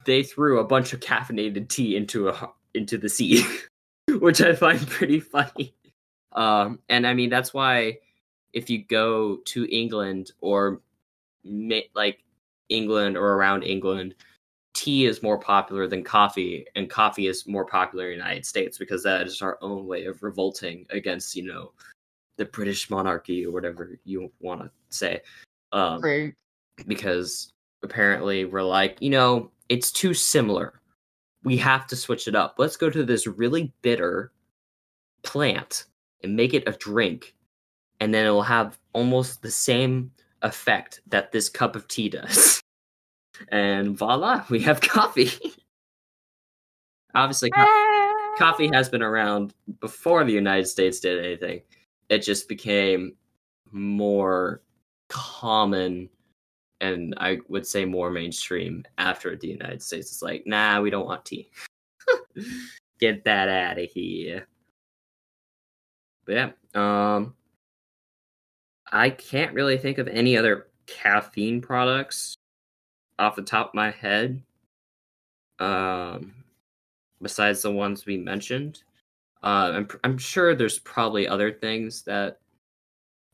they 0.05 0.23
threw 0.23 0.59
a 0.59 0.65
bunch 0.65 0.93
of 0.93 1.01
caffeinated 1.01 1.69
tea 1.69 1.97
into 1.97 2.29
a 2.29 2.51
into 2.75 2.99
the 2.99 3.09
sea, 3.09 3.45
which 4.09 4.41
I 4.41 4.55
find 4.55 4.87
pretty 4.87 5.21
funny. 5.21 5.75
Um, 6.33 6.81
and 6.89 7.07
I 7.07 7.15
mean 7.15 7.31
that's 7.31 7.53
why 7.53 7.99
if 8.53 8.71
you 8.71 8.85
go 8.85 9.39
to 9.47 9.65
England 9.75 10.33
or 10.41 10.81
like 11.95 12.23
England 12.69 13.17
or 13.17 13.35
around 13.35 13.63
England, 13.63 14.15
tea 14.75 15.07
is 15.07 15.23
more 15.23 15.39
popular 15.39 15.87
than 15.87 16.05
coffee, 16.05 16.67
and 16.77 16.89
coffee 16.89 17.27
is 17.27 17.47
more 17.47 17.65
popular 17.65 18.07
in 18.07 18.19
the 18.19 18.25
United 18.25 18.47
States 18.47 18.79
because 18.79 19.03
that 19.03 19.27
is 19.27 19.43
our 19.43 19.59
own 19.61 19.87
way 19.87 20.05
of 20.05 20.23
revolting 20.23 20.87
against 20.91 21.35
you 21.35 21.45
know 21.45 21.73
the 22.37 22.45
British 22.45 22.89
monarchy 22.89 23.45
or 23.45 23.53
whatever 23.53 23.99
you 24.05 24.31
want 24.41 24.63
to 24.63 24.71
say. 24.91 25.21
Um, 25.73 26.01
Right. 26.01 26.35
because 26.87 27.53
apparently 27.83 28.45
we're 28.45 28.63
like, 28.63 28.97
you 29.01 29.11
know, 29.11 29.51
it's 29.69 29.91
too 29.91 30.15
similar. 30.15 30.81
We 31.45 31.57
have 31.59 31.87
to 31.89 31.97
switch 31.97 32.29
it 32.29 32.35
up. 32.35 32.57
Let's 32.59 32.77
go 32.77 32.91
to 32.91 33.05
this 33.05 33.27
really 33.27 33.73
bitter 33.83 34.33
plant 35.23 35.85
and 36.23 36.37
make 36.37 36.55
it 36.55 36.67
a 36.67 36.73
drink, 36.73 37.35
and 38.01 38.13
then 38.13 38.27
it 38.27 38.31
will 38.31 38.43
have 38.43 38.79
almost 38.93 39.43
the 39.43 39.51
same 39.51 40.11
effect 40.43 41.01
that 41.07 41.33
this 41.33 41.49
cup 41.49 41.77
of 41.77 41.89
tea 41.89 42.09
does. 42.09 42.63
And 43.53 43.97
voila, 43.97 44.45
we 44.51 44.59
have 44.63 44.81
coffee. 44.81 45.31
Obviously, 47.15 47.51
co- 47.51 48.35
coffee 48.37 48.69
has 48.73 48.89
been 48.89 49.01
around 49.01 49.55
before 49.79 50.25
the 50.25 50.33
United 50.33 50.67
States 50.67 50.99
did 50.99 51.25
anything. 51.25 51.63
It 52.09 52.19
just 52.23 52.49
became 52.49 53.15
more 53.71 54.63
common 55.09 56.09
and 56.81 57.15
I 57.19 57.39
would 57.49 57.67
say 57.67 57.85
more 57.85 58.11
mainstream 58.11 58.85
after 58.99 59.37
the 59.37 59.49
United 59.49 59.83
States. 59.83 60.13
is 60.13 60.23
like, 60.23 60.47
nah, 60.47 60.81
we 60.81 60.91
don't 60.91 61.07
want 61.07 61.25
tea. 61.25 61.51
Get 63.01 63.25
that 63.25 63.49
out 63.49 63.79
of 63.79 63.91
here. 63.91 64.47
But 66.25 66.35
yeah, 66.35 66.51
um, 66.75 67.35
I 68.93 69.11
can't 69.11 69.55
really 69.55 69.79
think 69.79 69.99
of 69.99 70.09
any 70.09 70.37
other 70.37 70.69
caffeine 70.87 71.61
products 71.61 72.37
off 73.19 73.37
the 73.37 73.43
top 73.43 73.69
of 73.69 73.75
my 73.75 73.91
head. 73.91 74.43
Um, 75.59 76.35
besides 77.21 77.63
the 77.63 77.73
ones 77.73 78.07
we 78.07 78.17
mentioned, 78.17 78.83
uh, 79.43 79.73
I'm 79.75 79.89
I'm 80.05 80.19
sure 80.19 80.55
there's 80.55 80.79
probably 80.81 81.27
other 81.27 81.53
things 81.53 82.03
that 82.03 82.39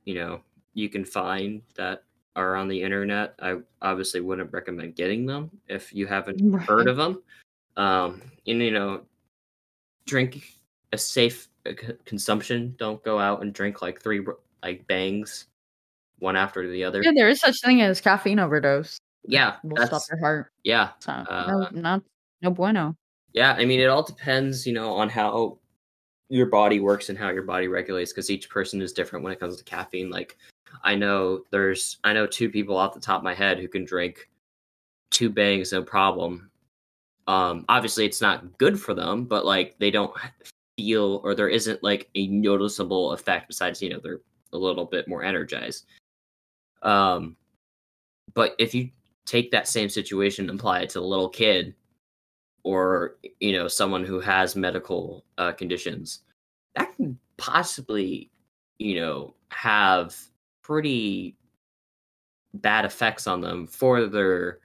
you 0.05 0.15
know 0.15 0.41
you 0.75 0.89
can 0.89 1.05
find 1.05 1.63
that 1.77 2.05
are 2.37 2.57
on 2.57 2.69
the 2.69 2.83
internet. 2.83 3.35
I 3.41 3.59
obviously 3.83 4.21
wouldn't 4.21 4.53
recommend 4.53 4.97
getting 4.97 5.27
them 5.27 5.51
if 5.69 5.93
you 5.95 6.07
haven't 6.07 6.41
heard 6.63 6.89
of 6.89 6.97
them. 6.97 7.23
Um, 7.77 8.23
and 8.47 8.61
you 8.61 8.71
know, 8.71 9.03
drink 10.07 10.45
a 10.93 10.99
safe 10.99 11.49
uh, 11.67 11.73
consumption. 12.05 12.75
Don't 12.79 13.03
go 13.05 13.19
out 13.19 13.43
and 13.43 13.53
drink 13.53 13.83
like 13.83 14.01
three 14.03 14.25
like 14.63 14.87
bangs, 14.87 15.47
one 16.19 16.37
after 16.37 16.69
the 16.71 16.85
other. 16.85 17.03
Yeah, 17.03 17.13
there 17.15 17.29
is 17.29 17.41
such 17.41 17.57
thing 17.65 17.81
as 17.83 18.01
caffeine 18.01 18.39
overdose. 18.39 18.99
Yeah, 19.27 19.57
Will 19.63 19.87
stop 19.87 20.03
your 20.11 20.19
heart. 20.21 20.53
yeah, 20.65 20.91
So 20.99 21.11
Uh, 21.13 21.67
no, 21.73 21.81
not 21.81 22.03
no 22.43 22.51
bueno. 22.51 22.95
yeah. 23.33 23.55
I 23.59 23.65
mean, 23.65 23.81
it 23.81 23.87
all 23.89 24.03
depends, 24.03 24.67
you 24.67 24.75
know, 24.75 24.93
on 24.93 25.09
how 25.09 25.59
your 26.29 26.47
body 26.47 26.81
works 26.81 27.09
and 27.09 27.17
how 27.19 27.31
your 27.31 27.43
body 27.43 27.67
regulates 27.69 28.13
because 28.13 28.31
each 28.31 28.51
person 28.51 28.83
is 28.83 28.93
different 28.93 29.25
when 29.25 29.33
it 29.33 29.41
comes 29.41 29.57
to 29.57 29.65
caffeine. 29.65 30.11
Like, 30.11 30.37
I 30.83 30.95
know 30.95 31.45
there's, 31.51 31.99
I 32.05 32.13
know 32.13 32.27
two 32.27 32.51
people 32.51 32.77
off 32.77 32.95
the 32.95 33.01
top 33.01 33.19
of 33.19 33.25
my 33.25 33.35
head 33.35 33.59
who 33.59 33.69
can 33.69 33.85
drink 33.85 34.29
two 35.11 35.31
bangs 35.31 35.73
no 35.73 35.83
problem. 35.83 36.51
Um, 37.27 37.65
obviously, 37.69 38.05
it's 38.05 38.21
not 38.21 38.59
good 38.59 38.79
for 38.79 38.95
them, 38.95 39.25
but 39.25 39.47
like 39.47 39.77
they 39.79 39.91
don't 39.91 40.13
feel 40.77 41.21
or 41.25 41.35
there 41.35 41.49
isn't 41.49 41.83
like 41.83 42.09
a 42.15 42.27
noticeable 42.27 43.13
effect 43.13 43.49
besides, 43.49 43.81
you 43.81 43.91
know, 43.91 44.01
they're 44.03 44.21
a 44.53 44.59
little 44.59 44.85
bit 44.85 45.09
more 45.09 45.23
energized. 45.23 45.87
Um, 46.83 47.37
but 48.35 48.55
if 48.59 48.75
you 48.75 48.91
take 49.27 49.51
that 49.51 49.69
same 49.69 49.89
situation 49.89 50.49
and 50.49 50.59
apply 50.59 50.81
it 50.81 50.91
to 50.91 51.01
a 51.01 51.01
little 51.01 51.29
kid 51.29 51.75
or 52.63 53.17
you 53.41 53.53
know 53.53 53.69
someone 53.69 54.05
who 54.05 54.21
has 54.21 54.57
medical 54.57 55.25
uh, 55.39 55.53
conditions 55.53 56.21
that 56.75 56.95
can 56.97 57.19
possibly 57.37 58.31
you 58.79 59.01
know 59.01 59.35
have 59.51 60.17
pretty 60.65 61.37
bad 62.55 62.85
effects 62.85 63.27
on 63.27 63.41
them 63.41 63.67
for 63.67 64.07
their 64.07 64.59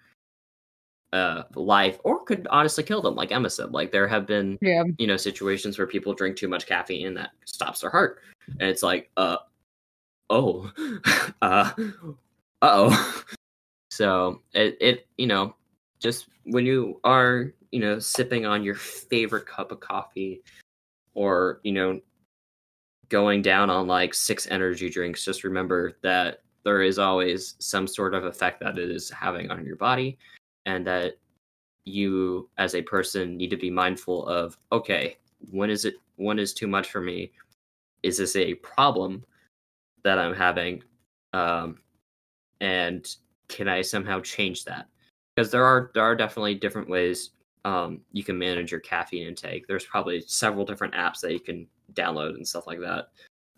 uh 1.12 1.44
life 1.56 2.00
or 2.04 2.24
could 2.24 2.48
honestly 2.52 2.84
kill 2.84 3.02
them 3.02 3.16
like 3.16 3.32
emma 3.32 3.50
said 3.50 3.72
like 3.72 3.92
there 3.92 4.08
have 4.08 4.28
been 4.28 4.60
Yeah. 4.62 4.84
you 5.00 5.08
know 5.08 5.18
situations 5.18 5.78
where 5.78 5.88
people 5.88 6.14
drink 6.14 6.38
too 6.38 6.48
much 6.48 6.68
caffeine 6.68 7.08
and 7.08 7.18
that 7.18 7.32
stops 7.46 7.82
their 7.82 7.90
heart 7.90 8.20
and 8.48 8.70
it's 8.70 8.84
like 8.84 9.10
uh 9.18 9.38
oh 10.30 10.72
uh 11.42 11.72
uh-oh 12.62 13.24
so 13.92 14.42
it, 14.54 14.78
it 14.80 15.08
you 15.18 15.26
know 15.26 15.56
just 16.00 16.28
when 16.44 16.66
you 16.66 17.00
are 17.04 17.54
you 17.72 17.80
know 17.80 17.98
sipping 17.98 18.46
on 18.46 18.64
your 18.64 18.76
favorite 18.76 19.48
cup 19.48 19.72
of 19.72 19.80
coffee 19.80 20.44
or 21.16 21.60
you 21.64 21.72
know 21.72 22.00
going 23.10 23.42
down 23.42 23.70
on 23.70 23.88
like 23.88 24.14
six 24.14 24.48
energy 24.48 24.90
drinks 24.90 25.26
just 25.26 25.44
remember 25.44 25.94
that 26.02 26.42
there 26.64 26.82
is 26.82 27.00
always 27.00 27.56
some 27.60 27.88
sort 27.88 28.14
of 28.14 28.24
effect 28.26 28.60
that 28.60 28.78
it 28.78 28.90
is 28.90 29.10
having 29.10 29.50
on 29.50 29.66
your 29.66 29.76
body 29.76 30.18
and 30.66 30.86
that 30.86 31.18
you 31.86 32.48
as 32.58 32.76
a 32.76 32.82
person 32.82 33.36
need 33.38 33.50
to 33.50 33.58
be 33.58 33.72
mindful 33.72 34.28
of 34.28 34.58
okay 34.72 35.18
when 35.52 35.70
is 35.70 35.86
it 35.86 35.96
when 36.18 36.40
is 36.40 36.54
too 36.54 36.68
much 36.68 36.92
for 36.92 37.02
me? 37.02 37.32
Is 38.04 38.18
this 38.18 38.36
a 38.36 38.56
problem 38.56 39.24
that 40.04 40.20
i'm 40.20 40.34
having? 40.34 40.84
Um 41.34 41.80
and 42.62 43.08
can 43.48 43.68
i 43.68 43.82
somehow 43.82 44.20
change 44.22 44.66
that? 44.66 44.88
Because 45.36 45.52
there 45.52 45.64
are 45.64 45.92
there 45.94 46.04
are 46.04 46.16
definitely 46.16 46.56
different 46.56 46.90
ways 46.90 47.32
um 47.66 48.00
you 48.12 48.24
can 48.24 48.38
manage 48.38 48.72
your 48.72 48.80
caffeine 48.80 49.28
intake 49.28 49.68
there's 49.68 49.86
probably 49.86 50.22
several 50.22 50.66
different 50.66 50.94
apps 50.94 51.20
that 51.20 51.34
you 51.34 51.40
can 51.40 51.68
download 51.94 52.36
and 52.36 52.48
stuff 52.48 52.68
like 52.68 52.80
that 52.80 53.10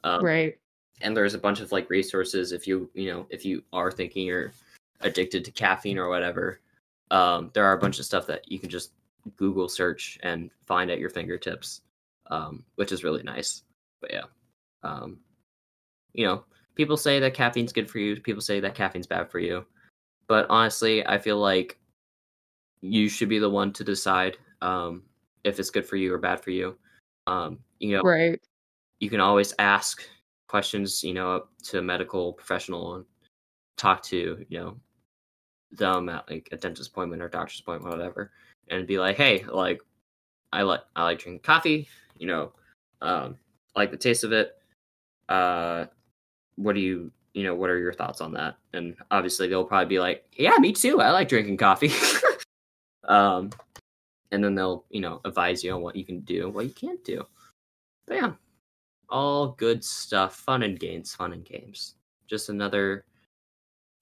um, 0.03 0.23
Right. 0.23 0.57
and 1.01 1.15
there's 1.15 1.35
a 1.35 1.39
bunch 1.39 1.59
of 1.59 1.71
like 1.71 1.89
resources 1.89 2.51
if 2.51 2.67
you 2.67 2.89
you 2.93 3.11
know 3.11 3.27
if 3.29 3.45
you 3.45 3.63
are 3.73 3.91
thinking 3.91 4.25
you're 4.25 4.53
addicted 5.01 5.45
to 5.45 5.51
caffeine 5.51 5.99
or 5.99 6.09
whatever 6.09 6.59
um, 7.11 7.51
there 7.53 7.65
are 7.65 7.73
a 7.73 7.79
bunch 7.79 7.99
of 7.99 8.05
stuff 8.05 8.25
that 8.27 8.49
you 8.51 8.57
can 8.57 8.69
just 8.69 8.91
google 9.37 9.69
search 9.69 10.17
and 10.23 10.49
find 10.65 10.89
at 10.89 10.99
your 10.99 11.09
fingertips 11.09 11.81
um, 12.27 12.63
which 12.75 12.91
is 12.91 13.03
really 13.03 13.23
nice 13.23 13.63
but 13.99 14.11
yeah 14.11 14.23
um, 14.83 15.19
you 16.13 16.25
know, 16.25 16.43
people 16.75 16.97
say 16.97 17.19
that 17.19 17.33
caffeine's 17.33 17.73
good 17.73 17.89
for 17.89 17.99
you. 17.99 18.19
People 18.19 18.41
say 18.41 18.59
that 18.59 18.75
caffeine's 18.75 19.07
bad 19.07 19.29
for 19.29 19.39
you. 19.39 19.65
But 20.27 20.45
honestly, 20.49 21.05
I 21.05 21.17
feel 21.17 21.37
like 21.37 21.77
you 22.81 23.09
should 23.09 23.29
be 23.29 23.39
the 23.39 23.49
one 23.49 23.71
to 23.73 23.83
decide 23.83 24.37
um, 24.61 25.03
if 25.43 25.59
it's 25.59 25.69
good 25.69 25.85
for 25.85 25.95
you 25.95 26.13
or 26.13 26.17
bad 26.17 26.41
for 26.41 26.51
you. 26.51 26.77
Um, 27.27 27.59
you 27.79 27.95
know, 27.95 28.01
Right. 28.03 28.39
you 28.99 29.09
can 29.09 29.19
always 29.19 29.53
ask 29.59 30.03
questions, 30.47 31.03
you 31.03 31.13
know, 31.13 31.45
to 31.63 31.79
a 31.79 31.81
medical 31.81 32.33
professional 32.33 32.95
and 32.95 33.05
talk 33.77 34.03
to, 34.03 34.45
you 34.49 34.59
know, 34.59 34.77
them 35.71 36.09
at 36.09 36.29
like 36.29 36.49
a 36.51 36.57
dentist 36.57 36.89
appointment 36.89 37.21
or 37.21 37.29
doctor's 37.29 37.61
appointment, 37.61 37.95
whatever, 37.95 38.31
and 38.69 38.87
be 38.87 38.99
like, 38.99 39.15
hey, 39.15 39.43
like, 39.45 39.81
I 40.51 40.63
like 40.63 40.81
I 40.95 41.03
like 41.03 41.19
drinking 41.19 41.43
coffee, 41.43 41.87
you 42.17 42.27
know, 42.27 42.51
um, 43.01 43.37
I 43.75 43.79
like 43.79 43.91
the 43.91 43.97
taste 43.97 44.23
of 44.23 44.33
it. 44.33 44.57
Uh, 45.29 45.85
what 46.55 46.75
do 46.75 46.81
you, 46.81 47.11
you 47.33 47.43
know, 47.43 47.55
what 47.55 47.69
are 47.69 47.79
your 47.79 47.93
thoughts 47.93 48.19
on 48.19 48.33
that? 48.33 48.57
And 48.73 48.95
obviously, 49.11 49.47
they'll 49.47 49.63
probably 49.63 49.87
be 49.87 49.99
like, 49.99 50.25
yeah, 50.33 50.57
me 50.59 50.73
too. 50.73 50.99
I 50.99 51.11
like 51.11 51.29
drinking 51.29 51.57
coffee. 51.57 51.91
um, 53.05 53.51
and 54.31 54.43
then 54.43 54.55
they'll, 54.55 54.85
you 54.89 55.01
know, 55.01 55.21
advise 55.25 55.63
you 55.63 55.73
on 55.73 55.81
what 55.81 55.95
you 55.95 56.05
can 56.05 56.21
do, 56.21 56.49
what 56.49 56.65
you 56.65 56.71
can't 56.71 57.03
do. 57.03 57.25
But 58.07 58.17
yeah, 58.17 58.31
all 59.09 59.49
good 59.49 59.83
stuff. 59.83 60.35
Fun 60.35 60.63
and 60.63 60.79
games, 60.79 61.13
fun 61.13 61.33
and 61.33 61.45
games. 61.45 61.95
Just 62.27 62.49
another 62.49 63.05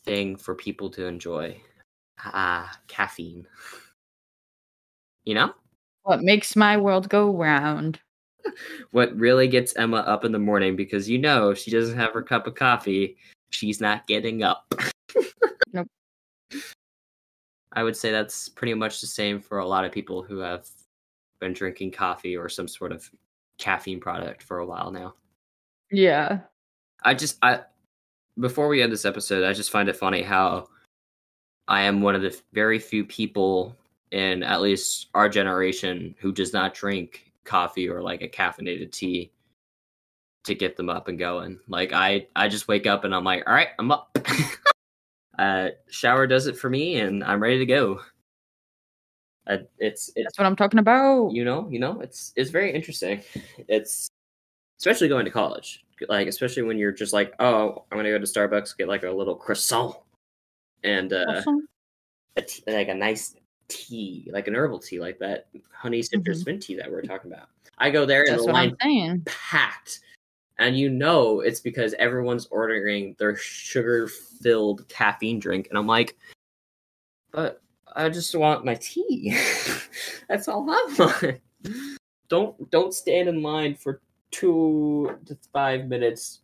thing 0.05 0.35
for 0.35 0.55
people 0.55 0.89
to 0.91 1.05
enjoy. 1.05 1.59
Ah, 2.19 2.71
caffeine. 2.87 3.45
You 5.25 5.35
know? 5.35 5.53
What 6.03 6.23
makes 6.23 6.55
my 6.55 6.77
world 6.77 7.09
go 7.09 7.31
round? 7.31 7.99
What 8.91 9.15
really 9.15 9.47
gets 9.47 9.75
Emma 9.75 9.97
up 9.97 10.25
in 10.25 10.31
the 10.31 10.39
morning 10.39 10.75
because 10.75 11.07
you 11.07 11.19
know 11.19 11.49
if 11.49 11.59
she 11.59 11.69
doesn't 11.69 11.97
have 11.97 12.13
her 12.13 12.23
cup 12.23 12.47
of 12.47 12.55
coffee, 12.55 13.17
she's 13.51 13.79
not 13.79 14.07
getting 14.07 14.41
up. 14.41 14.73
Nope. 15.71 15.87
I 17.79 17.83
would 17.83 17.95
say 17.95 18.11
that's 18.11 18.49
pretty 18.49 18.73
much 18.73 18.99
the 18.99 19.07
same 19.07 19.39
for 19.39 19.59
a 19.59 19.65
lot 19.65 19.85
of 19.85 19.93
people 19.93 20.21
who 20.21 20.39
have 20.39 20.67
been 21.39 21.53
drinking 21.53 21.91
coffee 21.91 22.35
or 22.35 22.49
some 22.49 22.67
sort 22.67 22.91
of 22.91 23.09
caffeine 23.57 24.01
product 24.01 24.43
for 24.43 24.59
a 24.59 24.65
while 24.65 24.91
now. 24.91 25.13
Yeah. 25.89 26.39
I 27.05 27.13
just 27.13 27.37
I 27.41 27.61
before 28.37 28.67
we 28.67 28.81
end 28.81 28.91
this 28.91 29.05
episode, 29.05 29.45
I 29.45 29.53
just 29.53 29.71
find 29.71 29.87
it 29.87 29.95
funny 29.95 30.21
how 30.21 30.67
I 31.69 31.83
am 31.83 32.01
one 32.01 32.15
of 32.15 32.21
the 32.21 32.37
very 32.51 32.79
few 32.79 33.05
people 33.05 33.77
in 34.11 34.43
at 34.43 34.59
least 34.59 35.07
our 35.13 35.29
generation 35.29 36.15
who 36.19 36.33
does 36.33 36.51
not 36.51 36.73
drink 36.73 37.31
coffee 37.45 37.87
or 37.87 38.01
like 38.01 38.21
a 38.21 38.27
caffeinated 38.27 38.91
tea 38.91 39.31
to 40.43 40.53
get 40.53 40.75
them 40.75 40.89
up 40.89 41.07
and 41.07 41.17
going. 41.17 41.61
Like 41.69 41.93
I 41.93 42.27
I 42.35 42.49
just 42.49 42.67
wake 42.67 42.87
up 42.87 43.05
and 43.05 43.15
I'm 43.15 43.23
like, 43.23 43.43
"All 43.47 43.53
right, 43.53 43.69
I'm 43.79 43.89
up." 43.89 44.17
uh 45.39 45.69
shower 45.89 46.27
does 46.27 46.45
it 46.47 46.57
for 46.57 46.69
me 46.69 46.99
and 46.99 47.23
I'm 47.23 47.41
ready 47.41 47.57
to 47.59 47.65
go. 47.65 48.01
Uh, 49.47 49.57
it's 49.79 50.09
it's 50.15 50.25
That's 50.25 50.37
what 50.37 50.45
I'm 50.45 50.55
talking 50.55 50.79
about. 50.79 51.31
you 51.31 51.43
know 51.43 51.67
you 51.69 51.79
know 51.79 52.01
it's 52.01 52.33
it's 52.35 52.51
very 52.51 52.71
interesting 52.71 53.21
it's 53.67 54.09
especially 54.79 55.07
going 55.07 55.25
to 55.25 55.31
college 55.31 55.83
like 56.07 56.27
especially 56.27 56.63
when 56.63 56.77
you're 56.77 56.91
just 56.91 57.13
like 57.13 57.33
oh 57.39 57.83
i'm 57.91 57.97
gonna 57.97 58.09
go 58.09 58.19
to 58.19 58.25
starbucks 58.25 58.77
get 58.77 58.87
like 58.87 59.03
a 59.03 59.11
little 59.11 59.35
croissant 59.35 59.95
and 60.83 61.11
uh 61.13 61.25
Awesome. 61.27 61.67
a 62.37 62.43
like 62.67 62.87
a 62.89 62.93
nice 62.93 63.35
tea 63.67 64.29
like 64.31 64.47
an 64.47 64.55
herbal 64.55 64.79
tea 64.79 64.99
like 64.99 65.19
that 65.19 65.47
honey 65.73 66.01
citrus 66.01 66.45
mint 66.45 66.61
tea 66.61 66.75
that 66.75 66.85
we 66.87 66.93
we're 66.93 67.01
talking 67.01 67.31
about 67.31 67.47
i 67.79 67.89
go 67.89 68.05
there 68.05 68.23
and 68.29 68.37
the 68.39 68.43
line 68.43 68.75
packed 69.25 69.99
and 70.59 70.77
you 70.77 70.89
know 70.89 71.39
it's 71.39 71.59
because 71.59 71.95
everyone's 71.97 72.47
ordering 72.51 73.15
their 73.17 73.35
sugar 73.35 74.07
filled 74.07 74.87
caffeine 74.89 75.39
drink 75.39 75.67
and 75.69 75.77
i'm 75.77 75.87
like 75.87 76.15
but 77.31 77.61
i 77.95 78.07
just 78.09 78.35
want 78.35 78.65
my 78.65 78.75
tea. 78.75 79.35
That's 80.29 80.47
all 80.47 80.69
i 80.69 80.87
want. 80.97 81.41
Don't 82.27 82.69
don't 82.69 82.93
stand 82.93 83.27
in 83.27 83.41
line 83.41 83.73
for 83.73 84.01
two 84.31 85.17
to 85.25 85.35
five 85.51 85.87
minutes 85.87 86.41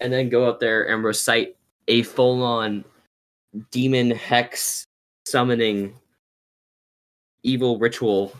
and 0.00 0.12
then 0.12 0.28
go 0.28 0.46
up 0.46 0.60
there 0.60 0.88
and 0.88 1.02
recite 1.02 1.56
a 1.88 2.02
full-on 2.02 2.84
demon 3.70 4.10
hex 4.10 4.84
summoning 5.26 5.94
evil 7.42 7.78
ritual 7.78 8.32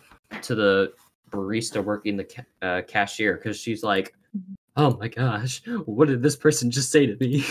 to 0.42 0.54
the 0.54 0.92
barista 1.30 1.82
working 1.82 2.16
the 2.16 2.24
ca- 2.24 2.66
uh, 2.66 2.82
cashier 2.86 3.36
because 3.36 3.58
she's 3.58 3.82
like 3.82 4.14
oh 4.76 4.96
my 4.98 5.08
gosh 5.08 5.62
what 5.84 6.08
did 6.08 6.22
this 6.22 6.36
person 6.36 6.70
just 6.70 6.90
say 6.90 7.06
to 7.06 7.16
me? 7.16 7.44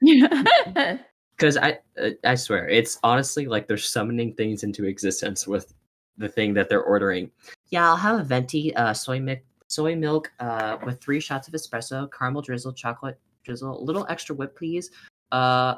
Because 1.36 1.56
i 1.56 1.78
i 2.24 2.34
swear 2.34 2.68
it's 2.68 2.98
honestly 3.04 3.46
like 3.46 3.68
they're 3.68 3.76
summoning 3.76 4.34
things 4.34 4.64
into 4.64 4.86
existence 4.86 5.46
with 5.46 5.72
the 6.16 6.28
thing 6.28 6.52
that 6.54 6.68
they're 6.68 6.82
ordering. 6.82 7.30
Yeah 7.70 7.88
i'll 7.88 7.96
have 7.96 8.18
a 8.20 8.24
venti 8.24 8.74
uh 8.74 8.92
soy 8.92 9.20
milk 9.20 9.40
soy 9.68 9.94
milk 9.94 10.32
uh 10.40 10.78
with 10.84 11.00
three 11.00 11.20
shots 11.20 11.46
of 11.46 11.54
espresso 11.54 12.10
caramel 12.10 12.42
drizzle 12.42 12.72
chocolate 12.72 13.18
drizzle 13.44 13.78
a 13.78 13.82
little 13.82 14.04
extra 14.08 14.34
whip 14.34 14.56
please 14.56 14.90
uh 15.30 15.76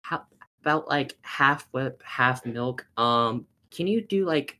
how 0.00 0.22
about 0.62 0.88
like 0.88 1.18
half 1.22 1.68
whip 1.72 2.02
half 2.04 2.46
milk. 2.46 2.86
Um 2.96 3.46
can 3.70 3.86
you 3.86 4.00
do 4.00 4.24
like 4.24 4.58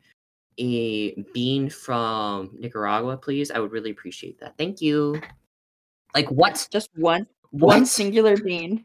a 0.58 1.14
bean 1.32 1.70
from 1.70 2.50
nicaragua 2.58 3.16
please? 3.16 3.50
I 3.50 3.58
would 3.58 3.72
really 3.72 3.90
appreciate 3.90 4.38
that. 4.40 4.56
Thank 4.58 4.80
you 4.82 5.20
like 6.14 6.28
what 6.30 6.66
Just 6.70 6.90
one 6.96 7.26
what 7.50 7.76
one 7.76 7.86
singular 7.86 8.36
bean. 8.36 8.84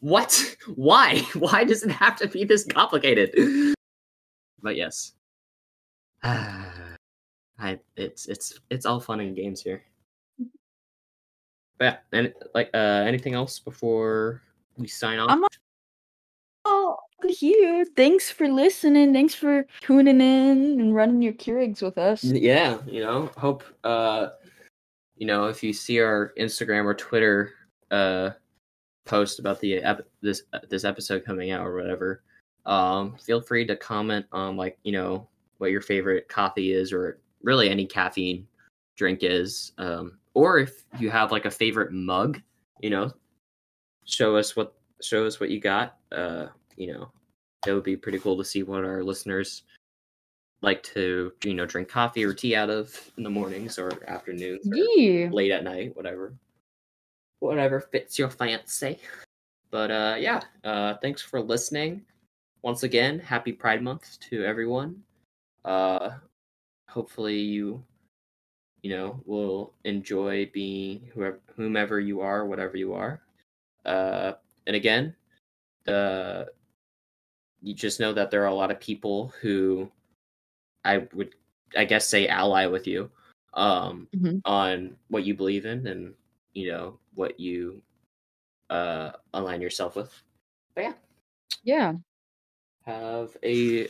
what? 0.00 0.56
Why? 0.74 1.18
Why 1.38 1.64
does 1.64 1.82
it 1.82 1.90
have 1.90 2.16
to 2.16 2.28
be 2.28 2.44
this 2.44 2.64
complicated? 2.64 3.74
But 4.62 4.76
yes, 4.76 5.12
I 6.22 7.78
it's 7.96 8.26
it's 8.26 8.58
it's 8.70 8.86
all 8.86 9.00
fun 9.00 9.20
and 9.20 9.34
games 9.36 9.62
here. 9.62 9.82
But 11.78 11.84
yeah, 12.12 12.18
and 12.18 12.34
like 12.54 12.70
uh, 12.74 12.76
anything 13.06 13.34
else 13.34 13.58
before 13.58 14.42
we 14.76 14.86
sign 14.88 15.18
off? 15.18 15.30
I'm 15.30 15.44
Oh, 16.64 16.96
here. 17.26 17.84
Thanks 17.96 18.30
for 18.30 18.46
listening. 18.48 19.12
Thanks 19.12 19.34
for 19.34 19.66
tuning 19.80 20.20
in 20.20 20.80
and 20.80 20.94
running 20.94 21.20
your 21.22 21.32
Keurigs 21.32 21.82
with 21.82 21.98
us. 21.98 22.22
yeah, 22.22 22.78
you 22.86 23.00
know, 23.00 23.30
hope 23.36 23.64
uh, 23.82 24.28
you 25.22 25.28
know 25.28 25.44
if 25.44 25.62
you 25.62 25.72
see 25.72 26.00
our 26.00 26.32
Instagram 26.36 26.84
or 26.84 26.94
Twitter 26.94 27.52
uh 27.92 28.30
post 29.04 29.38
about 29.38 29.60
the 29.60 29.76
ep- 29.76 30.08
this 30.20 30.42
this 30.68 30.82
episode 30.84 31.24
coming 31.24 31.52
out 31.52 31.64
or 31.64 31.76
whatever, 31.76 32.24
um, 32.66 33.16
feel 33.18 33.40
free 33.40 33.64
to 33.64 33.76
comment 33.76 34.26
on 34.32 34.56
like 34.56 34.80
you 34.82 34.90
know 34.90 35.28
what 35.58 35.70
your 35.70 35.80
favorite 35.80 36.28
coffee 36.28 36.72
is 36.72 36.92
or 36.92 37.20
really 37.44 37.70
any 37.70 37.86
caffeine 37.86 38.48
drink 38.96 39.20
is, 39.22 39.70
um, 39.78 40.18
or 40.34 40.58
if 40.58 40.86
you 40.98 41.08
have 41.08 41.30
like 41.30 41.44
a 41.44 41.50
favorite 41.52 41.92
mug, 41.92 42.42
you 42.80 42.90
know, 42.90 43.12
show 44.04 44.34
us 44.34 44.56
what 44.56 44.74
show 45.02 45.24
us 45.24 45.38
what 45.38 45.50
you 45.50 45.60
got. 45.60 45.98
Uh, 46.10 46.46
you 46.76 46.92
know, 46.92 47.12
it 47.64 47.72
would 47.72 47.84
be 47.84 47.96
pretty 47.96 48.18
cool 48.18 48.36
to 48.36 48.44
see 48.44 48.64
what 48.64 48.84
our 48.84 49.04
listeners 49.04 49.62
like 50.62 50.82
to 50.84 51.32
you 51.44 51.54
know 51.54 51.66
drink 51.66 51.88
coffee 51.88 52.24
or 52.24 52.32
tea 52.32 52.54
out 52.56 52.70
of 52.70 52.98
in 53.16 53.24
the 53.24 53.30
mornings 53.30 53.78
or 53.78 53.92
afternoons 54.08 54.66
or 54.66 54.76
Yeah. 54.76 55.28
late 55.30 55.50
at 55.50 55.64
night, 55.64 55.94
whatever. 55.96 56.32
Whatever 57.40 57.80
fits 57.80 58.18
your 58.18 58.30
fancy. 58.30 58.98
But 59.70 59.90
uh 59.90 60.16
yeah, 60.18 60.42
uh 60.64 60.94
thanks 61.02 61.20
for 61.20 61.40
listening. 61.40 62.04
Once 62.62 62.84
again, 62.84 63.18
happy 63.18 63.52
Pride 63.52 63.82
Month 63.82 64.18
to 64.30 64.44
everyone. 64.44 65.02
Uh 65.64 66.10
hopefully 66.88 67.38
you 67.38 67.82
you 68.82 68.90
know 68.90 69.20
will 69.26 69.72
enjoy 69.84 70.48
being 70.52 71.08
whoever 71.12 71.40
whomever 71.56 71.98
you 71.98 72.20
are, 72.20 72.46
whatever 72.46 72.76
you 72.76 72.94
are. 72.94 73.20
Uh 73.84 74.34
and 74.68 74.76
again, 74.76 75.14
the 75.84 76.48
you 77.62 77.74
just 77.74 77.98
know 77.98 78.12
that 78.12 78.30
there 78.30 78.42
are 78.42 78.46
a 78.46 78.54
lot 78.54 78.70
of 78.70 78.78
people 78.78 79.32
who 79.40 79.90
I 80.84 81.06
would 81.14 81.34
I 81.76 81.84
guess 81.84 82.06
say 82.06 82.28
ally 82.28 82.66
with 82.66 82.86
you 82.86 83.10
um 83.54 84.08
Mhm. 84.14 84.40
on 84.44 84.96
what 85.08 85.24
you 85.24 85.34
believe 85.34 85.66
in 85.66 85.86
and 85.86 86.14
you 86.54 86.68
know 86.72 86.98
what 87.14 87.38
you 87.38 87.82
uh 88.70 89.12
align 89.34 89.60
yourself 89.60 89.96
with. 89.96 90.12
But 90.74 90.84
yeah, 90.84 90.92
Yeah. 91.62 91.94
have 92.84 93.36
a 93.44 93.88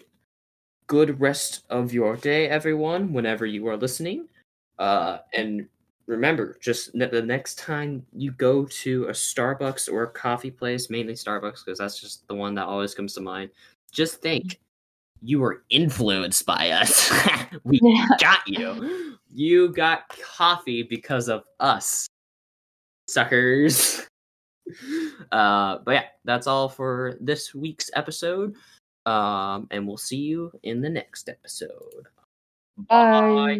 good 0.86 1.20
rest 1.20 1.64
of 1.70 1.92
your 1.92 2.16
day 2.16 2.48
everyone 2.48 3.12
whenever 3.12 3.46
you 3.46 3.66
are 3.68 3.76
listening. 3.76 4.28
Uh 4.78 5.18
and 5.34 5.68
remember 6.06 6.58
just 6.60 6.94
ne- 6.94 7.06
the 7.06 7.22
next 7.22 7.58
time 7.58 8.04
you 8.12 8.32
go 8.32 8.64
to 8.66 9.04
a 9.06 9.12
Starbucks 9.12 9.90
or 9.90 10.02
a 10.04 10.10
coffee 10.10 10.50
place, 10.50 10.90
mainly 10.90 11.14
Starbucks 11.14 11.64
because 11.64 11.78
that's 11.78 12.00
just 12.00 12.26
the 12.28 12.34
one 12.34 12.54
that 12.56 12.66
always 12.66 12.94
comes 12.94 13.14
to 13.14 13.20
mind. 13.20 13.50
Just 13.92 14.20
think 14.20 14.58
you 15.22 15.38
were 15.40 15.62
influenced 15.70 16.44
by 16.46 16.70
us. 16.70 17.10
we 17.64 17.78
Yeah. 17.82 18.06
got 18.18 18.40
you. 18.46 19.16
You 19.30 19.72
got 19.72 20.08
coffee 20.36 20.82
because 20.82 21.28
of 21.28 21.44
us. 21.60 22.06
suckers. 23.08 24.06
Uh, 25.32 25.78
but 25.84 25.92
yeah, 25.92 26.04
that's 26.24 26.46
all 26.46 26.68
for 26.68 27.16
this 27.20 27.52
week's 27.54 27.90
episode. 27.94 28.54
Um, 29.06 29.66
and 29.70 29.86
we'll 29.86 29.96
see 29.96 30.18
you 30.18 30.52
in 30.62 30.80
the 30.80 30.88
next 30.88 31.28
episode. 31.28 32.06
Bye. 32.88 33.58